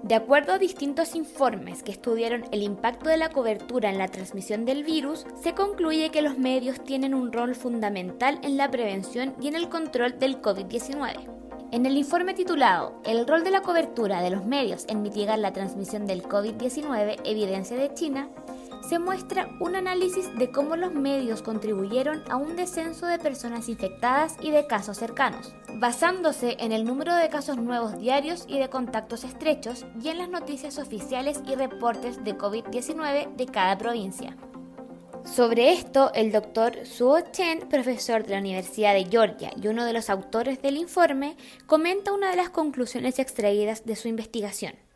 De 0.02 0.16
acuerdo 0.16 0.54
a 0.54 0.58
distintos 0.58 1.14
informes 1.14 1.84
que 1.84 1.92
estudiaron 1.92 2.44
el 2.50 2.64
impacto 2.64 3.08
de 3.08 3.18
la 3.18 3.28
cobertura 3.28 3.88
en 3.88 3.98
la 3.98 4.08
transmisión 4.08 4.64
del 4.64 4.82
virus, 4.82 5.26
se 5.40 5.54
concluye 5.54 6.10
que 6.10 6.22
los 6.22 6.38
medios 6.38 6.82
tienen 6.82 7.14
un 7.14 7.32
rol 7.32 7.54
fundamental 7.54 8.40
en 8.42 8.56
la 8.56 8.68
prevención 8.68 9.36
y 9.40 9.46
en 9.46 9.54
el 9.54 9.68
control 9.68 10.18
del 10.18 10.42
COVID-19. 10.42 11.38
En 11.70 11.86
el 11.86 11.96
informe 11.96 12.34
titulado 12.34 13.00
El 13.04 13.28
rol 13.28 13.44
de 13.44 13.52
la 13.52 13.62
cobertura 13.62 14.22
de 14.22 14.30
los 14.30 14.44
medios 14.44 14.86
en 14.88 15.02
mitigar 15.02 15.38
la 15.38 15.52
transmisión 15.52 16.04
del 16.04 16.24
COVID-19, 16.24 17.20
evidencia 17.24 17.76
de 17.76 17.94
China, 17.94 18.28
se 18.88 18.98
muestra 18.98 19.50
un 19.60 19.76
análisis 19.76 20.34
de 20.38 20.50
cómo 20.50 20.74
los 20.74 20.94
medios 20.94 21.42
contribuyeron 21.42 22.22
a 22.30 22.36
un 22.36 22.56
descenso 22.56 23.04
de 23.04 23.18
personas 23.18 23.68
infectadas 23.68 24.36
y 24.40 24.50
de 24.50 24.66
casos 24.66 24.96
cercanos, 24.96 25.54
basándose 25.74 26.56
en 26.58 26.72
el 26.72 26.84
número 26.84 27.14
de 27.14 27.28
casos 27.28 27.58
nuevos 27.58 27.98
diarios 27.98 28.46
y 28.48 28.58
de 28.58 28.70
contactos 28.70 29.24
estrechos 29.24 29.84
y 30.02 30.08
en 30.08 30.16
las 30.16 30.30
noticias 30.30 30.78
oficiales 30.78 31.42
y 31.46 31.54
reportes 31.54 32.24
de 32.24 32.38
COVID-19 32.38 33.36
de 33.36 33.46
cada 33.46 33.76
provincia. 33.76 34.34
Sobre 35.24 35.72
esto, 35.72 36.10
el 36.14 36.32
doctor 36.32 36.86
Suo 36.86 37.20
Chen, 37.20 37.68
profesor 37.68 38.24
de 38.24 38.32
la 38.32 38.40
Universidad 38.40 38.94
de 38.94 39.04
Georgia 39.04 39.50
y 39.62 39.68
uno 39.68 39.84
de 39.84 39.92
los 39.92 40.08
autores 40.08 40.62
del 40.62 40.78
informe, 40.78 41.36
comenta 41.66 42.14
una 42.14 42.30
de 42.30 42.36
las 42.36 42.48
conclusiones 42.48 43.18
extraídas 43.18 43.84
de 43.84 43.96
su 43.96 44.08
investigación. 44.08 44.87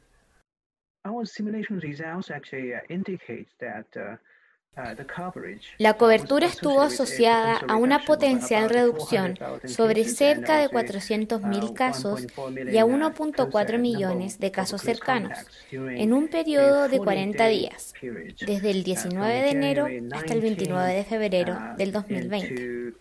La 5.79 5.95
cobertura 5.99 6.47
estuvo 6.47 6.81
asociada 6.81 7.59
a 7.69 7.77
una 7.77 8.05
potencial 8.05 8.71
reducción 8.71 9.37
sobre 9.67 10.05
cerca 10.05 10.59
de 10.59 10.69
400.000 10.69 11.75
casos 11.75 12.23
y 12.23 12.79
a 12.79 12.87
1.4 12.87 13.79
millones 13.79 14.39
de 14.39 14.51
casos 14.51 14.81
cercanos 14.81 15.39
en 15.71 16.13
un 16.15 16.29
periodo 16.29 16.89
de 16.89 16.99
40 16.99 17.47
días, 17.49 17.93
desde 18.01 18.71
el 18.71 18.83
19 18.83 19.35
de 19.43 19.51
enero 19.51 19.89
hasta 20.13 20.33
el 20.33 20.41
29 20.41 20.95
de 20.95 21.05
febrero 21.05 21.59
del 21.77 21.93
2020. 21.93 22.95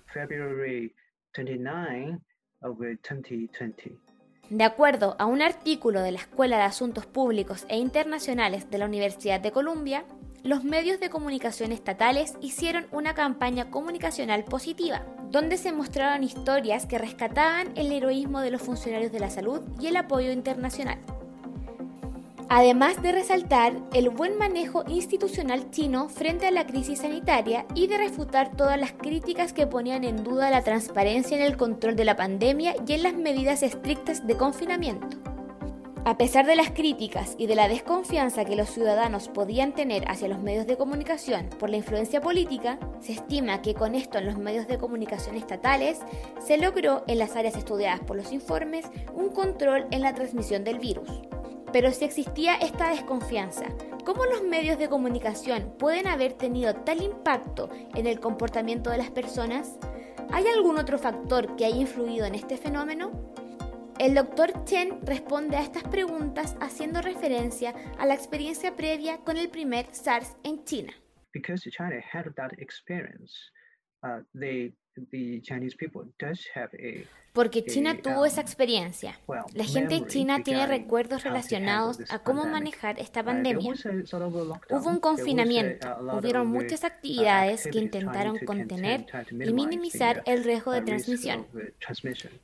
De 4.52 4.66
acuerdo 4.66 5.16
a 5.18 5.28
un 5.28 5.42
artículo 5.42 6.02
de 6.02 6.12
la 6.12 6.20
Escuela 6.20 6.58
de 6.58 6.64
Asuntos 6.64 7.06
Públicos 7.06 7.66
e 7.70 7.78
Internacionales 7.78 8.70
de 8.70 8.80
la 8.80 8.86
Universidad 8.86 9.40
de 9.40 9.54
Columbia, 9.54 10.04
los 10.44 10.66
medios 10.66 11.00
de 11.00 11.10
comunicación 11.10 11.72
estatales 11.72 12.34
hicieron 12.42 12.86
una 12.92 13.14
campaña 13.14 13.72
comunicacional 13.72 14.44
positiva, 14.44 15.06
donde 15.30 15.56
se 15.56 15.72
mostraron 15.72 16.26
historias 16.26 16.86
que 16.86 16.98
rescataban 16.98 17.72
el 17.78 17.94
heroísmo 17.94 18.42
de 18.42 18.52
los 18.52 18.62
funcionarios 18.62 19.14
de 19.14 19.22
la 19.22 19.30
salud 19.30 19.62
y 19.80 19.88
el 19.88 19.96
apoyo 19.96 20.34
internacional 20.34 21.00
además 22.54 23.02
de 23.02 23.14
resaltar 23.14 23.72
el 23.94 24.10
buen 24.10 24.38
manejo 24.38 24.84
institucional 24.90 25.72
chino 25.72 26.10
frente 26.10 26.48
a 26.48 26.52
la 26.52 26.68
crisis 26.68 27.00
sanitaria 27.00 27.66
y 27.76 27.88
de 27.88 27.98
refutar 27.98 28.52
todas 28.58 28.78
las 28.78 28.92
críticas 28.92 29.54
que 29.54 29.68
ponían 29.68 30.04
en 30.04 30.26
duda 30.26 30.50
la 30.50 30.62
transparencia 30.62 31.38
en 31.38 31.44
el 31.44 31.56
control 31.56 31.96
de 31.96 32.04
la 32.04 32.18
pandemia 32.18 32.76
y 32.86 32.92
en 32.92 33.04
las 33.04 33.14
medidas 33.14 33.64
estrictas 33.64 34.28
de 34.28 34.36
confinamiento. 34.36 35.08
A 36.04 36.18
pesar 36.18 36.46
de 36.46 36.58
las 36.58 36.72
críticas 36.72 37.36
y 37.38 37.48
de 37.48 37.56
la 37.56 37.70
desconfianza 37.70 38.44
que 38.44 38.58
los 38.58 38.70
ciudadanos 38.70 39.30
podían 39.30 39.74
tener 39.74 40.04
hacia 40.10 40.28
los 40.28 40.42
medios 40.42 40.68
de 40.68 40.76
comunicación 40.76 41.48
por 41.58 41.70
la 41.70 41.78
influencia 41.78 42.20
política, 42.20 42.80
se 43.00 43.14
estima 43.14 43.62
que 43.62 43.76
con 43.76 43.96
esto 43.96 44.18
en 44.18 44.26
los 44.26 44.38
medios 44.38 44.68
de 44.68 44.78
comunicación 44.78 45.38
estatales 45.38 46.00
se 46.46 46.58
logró 46.58 47.06
en 47.08 47.18
las 47.18 47.38
áreas 47.38 47.56
estudiadas 47.56 48.02
por 48.02 48.18
los 48.18 48.34
informes 48.34 48.88
un 49.14 49.30
control 49.30 49.88
en 49.92 50.02
la 50.02 50.14
transmisión 50.14 50.66
del 50.66 50.80
virus. 50.80 51.31
Pero 51.72 51.92
si 51.92 52.06
existía 52.06 52.56
esta 52.56 52.90
desconfianza, 52.90 53.66
¿cómo 54.06 54.26
los 54.26 54.44
medios 54.44 54.78
de 54.78 54.90
comunicación 54.90 55.76
pueden 55.78 56.08
haber 56.08 56.34
tenido 56.34 56.76
tal 56.76 57.02
impacto 57.02 57.70
en 57.96 58.08
el 58.08 58.20
comportamiento 58.20 58.90
de 58.90 58.98
las 58.98 59.12
personas? 59.12 59.78
¿Hay 60.32 60.46
algún 60.48 60.78
otro 60.78 60.98
factor 60.98 61.56
que 61.56 61.66
haya 61.66 61.78
influido 61.78 62.26
en 62.26 62.36
este 62.36 62.58
fenómeno? 62.58 63.34
El 64.00 64.16
doctor 64.16 64.64
Chen 64.66 65.00
responde 65.06 65.58
a 65.58 65.62
estas 65.62 65.84
preguntas 65.84 66.58
haciendo 66.60 67.02
referencia 67.02 67.74
a 68.00 68.06
la 68.06 68.16
experiencia 68.16 68.76
previa 68.76 69.20
con 69.20 69.38
el 69.38 69.50
primer 69.50 69.94
SARS 69.94 70.36
en 70.44 70.64
China. 70.66 70.94
Porque 77.34 77.64
China 77.64 77.98
tuvo 78.02 78.26
esa 78.26 78.42
um, 78.42 78.46
experiencia. 78.46 79.20
La 79.54 79.64
gente 79.64 79.96
en 79.96 80.08
China 80.08 80.44
tiene 80.44 80.68
recuerdos 80.68 81.24
relacionados 81.24 82.00
a 82.10 82.20
cómo 82.20 82.46
manejar 82.46 83.00
esta 83.00 83.22
uh, 83.22 83.26
pandemia. 83.26 83.74
Hubo 84.70 84.90
un 84.90 85.00
confinamiento, 85.00 85.88
hubieron 86.14 86.48
muchas 86.48 86.84
uh, 86.84 86.88
actividades 86.88 87.68
que 87.72 87.80
intentaron 87.80 88.38
contener 88.40 89.06
y 89.32 89.54
minimizar 89.54 90.24
el 90.26 90.44
riesgo 90.44 90.72
de 90.74 90.82
transmisión. 90.82 91.48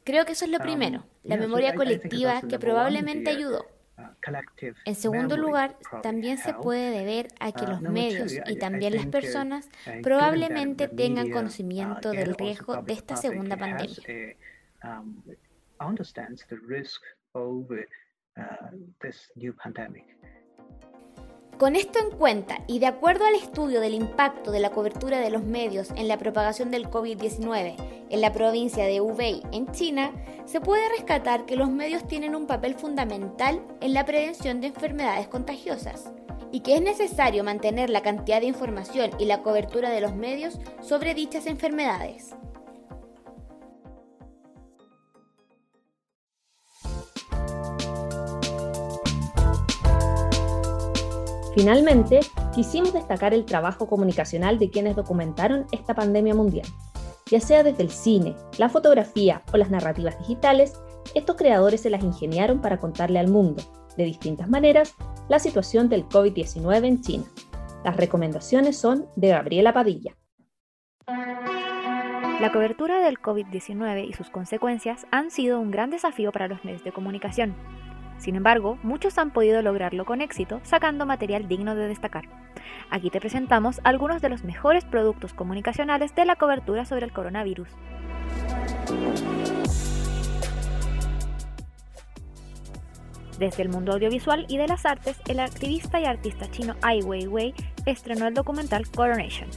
Creo 0.03 0.25
que 0.25 0.31
eso 0.31 0.45
es 0.45 0.51
lo 0.51 0.59
primero, 0.59 1.03
la 1.23 1.37
memoria 1.37 1.75
colectiva 1.75 2.41
que 2.41 2.57
probablemente 2.57 3.29
ayudó. 3.29 3.65
En 4.85 4.95
segundo 4.95 5.37
lugar, 5.37 5.77
también 6.03 6.37
se 6.37 6.53
puede 6.53 6.91
deber 6.91 7.29
a 7.39 7.51
que 7.51 7.65
los 7.65 7.81
medios 7.81 8.33
y 8.45 8.57
también 8.57 8.95
las 8.95 9.07
personas 9.07 9.69
probablemente 10.03 10.87
tengan 10.87 11.31
conocimiento 11.31 12.11
del 12.11 12.35
riesgo 12.35 12.81
de 12.83 12.93
esta 12.93 13.15
segunda 13.15 13.57
pandemia. 13.57 13.97
Con 21.57 21.75
esto 21.75 21.97
en 21.99 22.11
cuenta 22.15 22.59
y 22.67 22.77
de 22.77 22.85
acuerdo 22.85 23.25
al 23.25 23.33
estudio 23.33 23.81
del 23.81 23.95
impacto 23.95 24.51
de 24.51 24.59
la 24.59 24.69
cobertura 24.69 25.19
de 25.19 25.31
los 25.31 25.43
medios 25.43 25.89
en 25.95 26.07
la 26.07 26.19
propagación 26.19 26.69
del 26.69 26.87
COVID-19 26.87 27.97
en 28.09 28.21
la 28.21 28.31
provincia 28.31 28.85
de 28.85 29.01
Hubei, 29.01 29.41
en 29.51 29.71
China, 29.71 30.11
se 30.45 30.61
puede 30.61 30.87
rescatar 30.89 31.45
que 31.45 31.55
los 31.55 31.69
medios 31.69 32.07
tienen 32.07 32.35
un 32.35 32.47
papel 32.47 32.75
fundamental 32.75 33.61
en 33.81 33.93
la 33.93 34.05
prevención 34.05 34.61
de 34.61 34.67
enfermedades 34.67 35.27
contagiosas 35.27 36.11
y 36.51 36.61
que 36.61 36.75
es 36.75 36.81
necesario 36.81 37.43
mantener 37.43 37.89
la 37.89 38.01
cantidad 38.01 38.39
de 38.39 38.47
información 38.47 39.11
y 39.19 39.25
la 39.25 39.41
cobertura 39.41 39.89
de 39.89 40.01
los 40.01 40.15
medios 40.15 40.59
sobre 40.81 41.13
dichas 41.13 41.45
enfermedades. 41.45 42.35
Finalmente, 51.57 52.19
quisimos 52.53 52.93
destacar 52.93 53.33
el 53.33 53.43
trabajo 53.43 53.87
comunicacional 53.87 54.59
de 54.59 54.69
quienes 54.69 54.95
documentaron 54.95 55.65
esta 55.71 55.95
pandemia 55.95 56.35
mundial. 56.35 56.67
Ya 57.31 57.39
sea 57.39 57.63
desde 57.63 57.81
el 57.81 57.89
cine, 57.89 58.35
la 58.59 58.69
fotografía 58.69 59.41
o 59.51 59.57
las 59.57 59.71
narrativas 59.71 60.19
digitales, 60.19 60.79
estos 61.15 61.35
creadores 61.35 61.81
se 61.81 61.89
las 61.89 62.03
ingeniaron 62.03 62.61
para 62.61 62.77
contarle 62.77 63.17
al 63.17 63.29
mundo, 63.29 63.63
de 63.97 64.03
distintas 64.03 64.47
maneras, 64.47 64.93
la 65.29 65.39
situación 65.39 65.89
del 65.89 66.07
COVID-19 66.07 66.85
en 66.85 67.01
China. 67.01 67.25
Las 67.83 67.97
recomendaciones 67.97 68.77
son 68.77 69.07
de 69.15 69.29
Gabriela 69.29 69.73
Padilla. 69.73 70.15
La 72.39 72.51
cobertura 72.53 72.99
del 72.99 73.17
COVID-19 73.19 74.07
y 74.07 74.13
sus 74.13 74.29
consecuencias 74.29 75.07
han 75.09 75.31
sido 75.31 75.59
un 75.59 75.71
gran 75.71 75.89
desafío 75.89 76.31
para 76.31 76.47
los 76.47 76.63
medios 76.63 76.83
de 76.83 76.91
comunicación. 76.91 77.55
Sin 78.17 78.35
embargo, 78.35 78.77
muchos 78.83 79.17
han 79.17 79.31
podido 79.31 79.61
lograrlo 79.61 80.05
con 80.05 80.21
éxito, 80.21 80.59
sacando 80.63 81.05
material 81.05 81.47
digno 81.47 81.75
de 81.75 81.87
destacar. 81.87 82.25
Aquí 82.89 83.09
te 83.09 83.19
presentamos 83.19 83.79
algunos 83.83 84.21
de 84.21 84.29
los 84.29 84.43
mejores 84.43 84.85
productos 84.85 85.33
comunicacionales 85.33 86.15
de 86.15 86.25
la 86.25 86.35
cobertura 86.35 86.85
sobre 86.85 87.05
el 87.05 87.13
coronavirus. 87.13 87.69
Desde 93.37 93.61
el 93.61 93.69
mundo 93.69 93.93
audiovisual 93.93 94.45
y 94.49 94.57
de 94.57 94.67
las 94.67 94.85
artes, 94.85 95.17
el 95.27 95.39
activista 95.39 95.99
y 95.99 96.05
artista 96.05 96.49
chino 96.49 96.75
Ai 96.81 97.03
Weiwei 97.03 97.53
estrenó 97.85 98.27
el 98.27 98.33
documental 98.33 98.89
Coronation. 98.89 99.49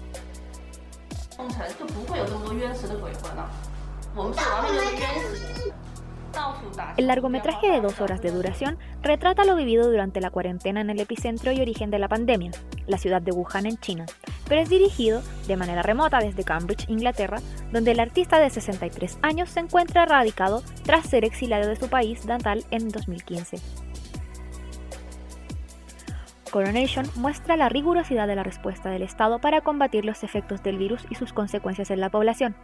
El 6.96 7.06
largometraje 7.06 7.70
de 7.70 7.80
dos 7.80 8.00
horas 8.00 8.20
de 8.20 8.30
duración 8.30 8.78
retrata 9.02 9.44
lo 9.44 9.56
vivido 9.56 9.90
durante 9.90 10.20
la 10.20 10.30
cuarentena 10.30 10.80
en 10.80 10.90
el 10.90 11.00
epicentro 11.00 11.52
y 11.52 11.60
origen 11.60 11.90
de 11.90 11.98
la 11.98 12.08
pandemia, 12.08 12.50
la 12.86 12.98
ciudad 12.98 13.22
de 13.22 13.32
Wuhan 13.32 13.66
en 13.66 13.78
China, 13.78 14.06
pero 14.48 14.60
es 14.60 14.68
dirigido 14.68 15.22
de 15.46 15.56
manera 15.56 15.82
remota 15.82 16.18
desde 16.18 16.44
Cambridge, 16.44 16.88
Inglaterra, 16.88 17.38
donde 17.72 17.92
el 17.92 18.00
artista 18.00 18.38
de 18.38 18.50
63 18.50 19.18
años 19.22 19.50
se 19.50 19.60
encuentra 19.60 20.06
radicado 20.06 20.62
tras 20.84 21.06
ser 21.06 21.24
exiliado 21.24 21.68
de 21.68 21.76
su 21.76 21.88
país 21.88 22.24
natal 22.26 22.64
en 22.70 22.88
2015. 22.88 23.58
Coronation 26.50 27.06
muestra 27.14 27.56
la 27.56 27.68
rigurosidad 27.68 28.26
de 28.26 28.34
la 28.34 28.42
respuesta 28.42 28.90
del 28.90 29.02
Estado 29.02 29.38
para 29.38 29.60
combatir 29.60 30.04
los 30.04 30.24
efectos 30.24 30.62
del 30.62 30.78
virus 30.78 31.06
y 31.08 31.14
sus 31.14 31.32
consecuencias 31.32 31.90
en 31.90 32.00
la 32.00 32.10
población, 32.10 32.56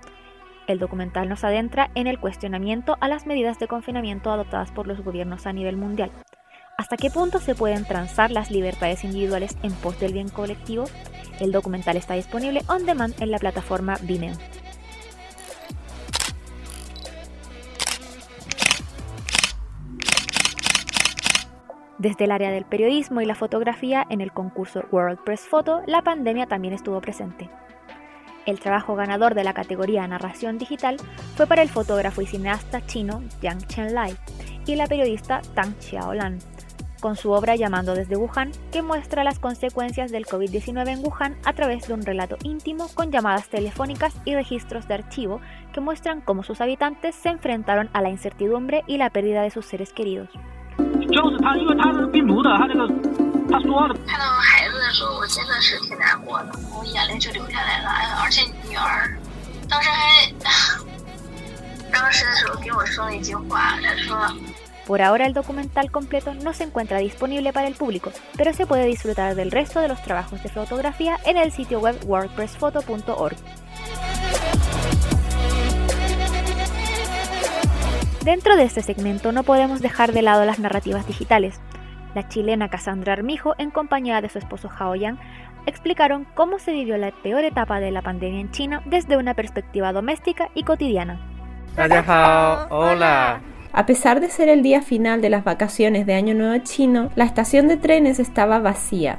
el 0.66 0.79
documental 0.79 1.29
nos 1.29 1.44
adentra 1.44 1.90
en 1.94 2.07
el 2.07 2.18
cuestionamiento 2.18 2.96
a 3.00 3.09
las 3.09 3.26
medidas 3.26 3.59
de 3.59 3.68
confinamiento 3.68 4.31
adoptadas 4.31 4.72
por 4.72 4.87
los 4.87 5.00
gobiernos 5.02 5.46
a 5.46 5.52
nivel 5.52 5.76
mundial. 5.76 6.11
¿Hasta 6.79 6.96
qué 6.96 7.11
punto 7.11 7.38
se 7.38 7.55
pueden 7.55 7.85
transar 7.85 8.31
las 8.31 8.50
libertades 8.50 9.02
individuales 9.05 9.57
en 9.62 9.72
pos 9.72 9.98
del 9.98 10.12
bien 10.12 10.29
colectivo? 10.29 10.85
El 11.40 11.52
documental 11.52 11.96
está 11.96 12.14
disponible 12.14 12.62
on 12.68 12.85
demand 12.85 13.14
en 13.22 13.31
la 13.31 13.38
plataforma 13.38 13.96
Vimeo. 14.02 14.35
Desde 21.98 22.24
el 22.24 22.31
área 22.31 22.50
del 22.50 22.66
periodismo 22.66 23.22
y 23.22 23.24
la 23.24 23.35
fotografía 23.35 24.07
en 24.11 24.20
el 24.20 24.31
concurso 24.31 24.85
World 24.92 25.24
Press 25.24 25.40
Photo, 25.40 25.83
la 25.87 26.02
pandemia 26.02 26.46
también 26.46 26.74
estuvo 26.74 27.00
presente. 27.00 27.48
El 28.46 28.61
trabajo 28.61 28.94
ganador 28.94 29.35
de 29.35 29.42
la 29.42 29.54
categoría 29.54 30.06
Narración 30.06 30.56
Digital 30.56 30.96
fue 31.35 31.48
para 31.48 31.62
el 31.62 31.68
fotógrafo 31.68 32.22
y 32.22 32.26
cineasta 32.26 32.87
chino 32.87 33.22
Yang 33.42 33.66
Chenlai 33.66 34.16
y 34.66 34.76
la 34.76 34.87
periodista 34.87 35.42
Tang 35.54 35.74
Xiaolan, 35.80 36.38
con 37.00 37.16
su 37.16 37.32
obra 37.32 37.56
Llamando 37.56 37.94
desde 37.94 38.16
Wuhan, 38.16 38.52
que 38.70 38.82
muestra 38.82 39.24
las 39.24 39.40
consecuencias 39.40 40.12
del 40.12 40.26
COVID-19 40.26 40.88
en 40.88 41.04
Wuhan 41.04 41.37
a 41.44 41.52
través 41.54 41.88
de 41.88 41.94
un 41.94 42.02
relato 42.02 42.37
íntimo 42.44 42.87
con 42.94 43.11
llamadas 43.11 43.48
telefónicas 43.48 44.14
y 44.24 44.35
registros 44.35 44.87
de 44.87 44.94
archivo 44.94 45.40
que 45.72 45.80
muestran 45.80 46.20
cómo 46.20 46.44
sus 46.44 46.61
habitantes 46.61 47.16
se 47.16 47.30
enfrentaron 47.30 47.90
a 47.92 48.00
la 48.00 48.11
incertidumbre 48.11 48.85
y 48.87 48.96
la 48.96 49.11
pérdida 49.11 49.42
de 49.42 49.50
sus 49.50 49.66
seres 49.66 49.92
queridos. 49.92 50.28
Por 64.87 65.03
ahora 65.03 65.27
el 65.27 65.35
documental 65.35 65.90
completo 65.90 66.33
no 66.35 66.53
se 66.53 66.62
encuentra 66.62 66.99
disponible 66.99 67.53
para 67.53 67.66
el 67.66 67.75
público, 67.75 68.12
pero 68.37 68.53
se 68.53 68.66
puede 68.66 68.85
disfrutar 68.87 69.35
del 69.35 69.51
resto 69.51 69.81
de 69.81 69.88
los 69.88 70.01
trabajos 70.01 70.40
de 70.44 70.49
fotografía 70.49 71.18
en 71.25 71.37
el 71.37 71.51
sitio 71.51 71.81
web 71.81 71.99
wordpressphoto.org. 72.07 73.37
Dentro 78.22 78.57
de 78.57 78.64
este 78.64 78.83
segmento 78.83 79.33
no 79.33 79.42
podemos 79.42 79.81
dejar 79.81 80.12
de 80.12 80.22
lado 80.22 80.44
las 80.44 80.59
narrativas 80.59 81.07
digitales, 81.07 81.61
la 82.16 82.26
chilena 82.26 82.68
Cassandra 82.68 83.12
Armijo, 83.12 83.55
en 83.59 83.70
compañía 83.70 84.20
de 84.20 84.29
su 84.29 84.38
esposo 84.38 84.70
Hao 84.76 84.96
Yang, 84.96 85.18
explicaron 85.66 86.26
cómo 86.35 86.59
se 86.59 86.72
vivió 86.72 86.96
la 86.96 87.12
peor 87.22 87.44
etapa 87.44 87.79
de 87.79 87.90
la 87.90 88.00
pandemia 88.00 88.40
en 88.40 88.50
China 88.50 88.83
desde 88.87 89.18
una 89.18 89.35
perspectiva 89.35 89.92
doméstica 89.92 90.48
y 90.55 90.62
cotidiana. 90.64 91.20
Hola. 92.70 93.40
A 93.72 93.85
pesar 93.85 94.20
de 94.20 94.31
ser 94.31 94.48
el 94.48 94.62
día 94.62 94.81
final 94.81 95.20
de 95.20 95.29
las 95.29 95.44
vacaciones 95.44 96.07
de 96.07 96.14
Año 96.14 96.35
Nuevo 96.35 96.64
chino, 96.64 97.11
la 97.16 97.24
estación 97.24 97.68
de 97.68 97.76
trenes 97.76 98.18
estaba 98.18 98.59
vacía. 98.61 99.18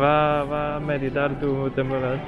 Va, 0.00 0.76
a 0.76 0.80
meditar 0.80 1.38
tu 1.38 1.68
temperatura. 1.70 2.18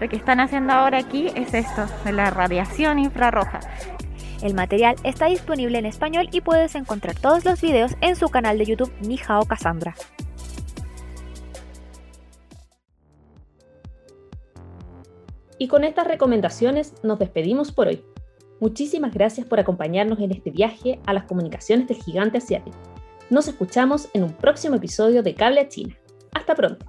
Lo 0.00 0.08
que 0.08 0.16
están 0.16 0.40
haciendo 0.40 0.72
ahora 0.72 0.98
aquí 0.98 1.32
es 1.34 1.54
esto, 1.54 1.86
de 2.04 2.12
la 2.12 2.30
radiación 2.30 2.98
infrarroja. 2.98 3.60
El 4.42 4.54
material 4.54 4.96
está 5.04 5.26
disponible 5.26 5.78
en 5.78 5.86
español 5.86 6.28
y 6.32 6.40
puedes 6.40 6.74
encontrar 6.74 7.14
todos 7.14 7.44
los 7.44 7.60
videos 7.60 7.92
en 8.00 8.16
su 8.16 8.28
canal 8.28 8.58
de 8.58 8.64
YouTube 8.64 8.92
Nihao 9.00 9.44
Cassandra. 9.46 9.94
Y 15.58 15.68
con 15.68 15.84
estas 15.84 16.08
recomendaciones 16.08 16.92
nos 17.04 17.20
despedimos 17.20 17.70
por 17.70 17.86
hoy. 17.86 18.04
Muchísimas 18.58 19.14
gracias 19.14 19.46
por 19.46 19.60
acompañarnos 19.60 20.18
en 20.18 20.32
este 20.32 20.50
viaje 20.50 20.98
a 21.06 21.12
las 21.12 21.24
comunicaciones 21.24 21.86
del 21.86 22.02
gigante 22.02 22.38
asiático. 22.38 22.76
Nos 23.30 23.46
escuchamos 23.46 24.08
en 24.12 24.24
un 24.24 24.32
próximo 24.32 24.74
episodio 24.74 25.22
de 25.22 25.34
Cable 25.34 25.60
a 25.60 25.68
China. 25.68 25.96
Hasta 26.32 26.56
pronto. 26.56 26.84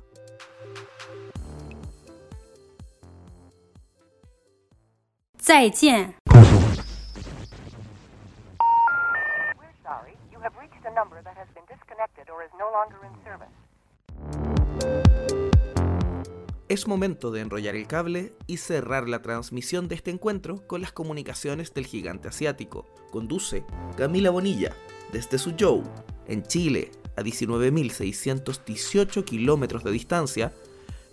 Es 16.69 16.87
momento 16.87 17.29
de 17.29 17.41
enrollar 17.41 17.75
el 17.75 17.87
cable 17.87 18.33
y 18.47 18.57
cerrar 18.57 19.07
la 19.07 19.21
transmisión 19.21 19.87
de 19.87 19.95
este 19.95 20.11
encuentro 20.11 20.65
con 20.65 20.81
las 20.81 20.91
comunicaciones 20.91 21.73
del 21.73 21.85
gigante 21.85 22.29
asiático. 22.29 22.87
Conduce 23.11 23.63
Camila 23.95 24.31
Bonilla 24.31 24.75
desde 25.11 25.37
Suzhou, 25.37 25.83
en 26.27 26.41
Chile, 26.43 26.91
a 27.15 27.21
19.618 27.21 29.23
kilómetros 29.23 29.83
de 29.83 29.91
distancia. 29.91 30.51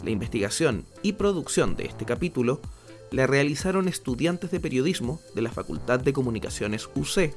La 0.02 0.10
investigación 0.10 0.86
y 1.02 1.12
producción 1.12 1.76
de 1.76 1.84
este 1.84 2.06
capítulo 2.06 2.60
la 3.10 3.26
realizaron 3.26 3.88
estudiantes 3.88 4.50
de 4.50 4.60
periodismo 4.60 5.20
de 5.34 5.42
la 5.42 5.50
Facultad 5.50 6.00
de 6.00 6.14
Comunicaciones 6.14 6.88
UC. 6.94 7.34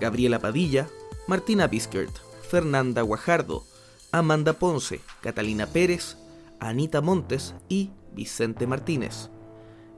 Gabriela 0.00 0.38
Padilla, 0.38 0.88
Martina 1.26 1.66
Biskert, 1.66 2.25
Fernanda 2.46 3.02
Guajardo, 3.02 3.64
Amanda 4.12 4.54
Ponce, 4.54 5.00
Catalina 5.20 5.66
Pérez, 5.66 6.16
Anita 6.60 7.00
Montes 7.00 7.54
y 7.68 7.90
Vicente 8.12 8.66
Martínez. 8.66 9.30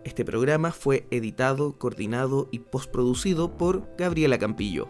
Este 0.04 0.24
programa 0.24 0.72
fue 0.72 1.06
editado, 1.10 1.78
coordinado 1.78 2.48
y 2.50 2.60
postproducido 2.60 3.56
por 3.56 3.94
Gabriela 3.96 4.38
Campillo. 4.38 4.88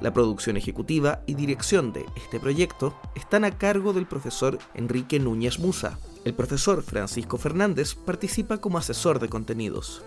La 0.00 0.14
producción 0.14 0.56
ejecutiva 0.56 1.22
y 1.26 1.34
dirección 1.34 1.92
de 1.92 2.06
este 2.16 2.40
proyecto 2.40 2.94
están 3.14 3.44
a 3.44 3.58
cargo 3.58 3.92
del 3.92 4.06
profesor 4.06 4.58
Enrique 4.74 5.18
Núñez 5.18 5.58
Musa. 5.58 5.98
El 6.24 6.34
profesor 6.34 6.82
Francisco 6.82 7.36
Fernández 7.36 7.94
participa 7.94 8.58
como 8.58 8.78
asesor 8.78 9.18
de 9.18 9.28
contenidos. 9.28 10.02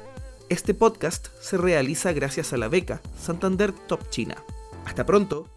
Este 0.50 0.74
podcast 0.74 1.28
se 1.42 1.58
realiza 1.58 2.12
gracias 2.12 2.54
a 2.54 2.58
la 2.58 2.70
beca 2.70 3.02
Santander 3.20 3.72
Top 3.72 4.10
China. 4.10 4.36
Hasta 4.86 5.06
pronto. 5.06 5.53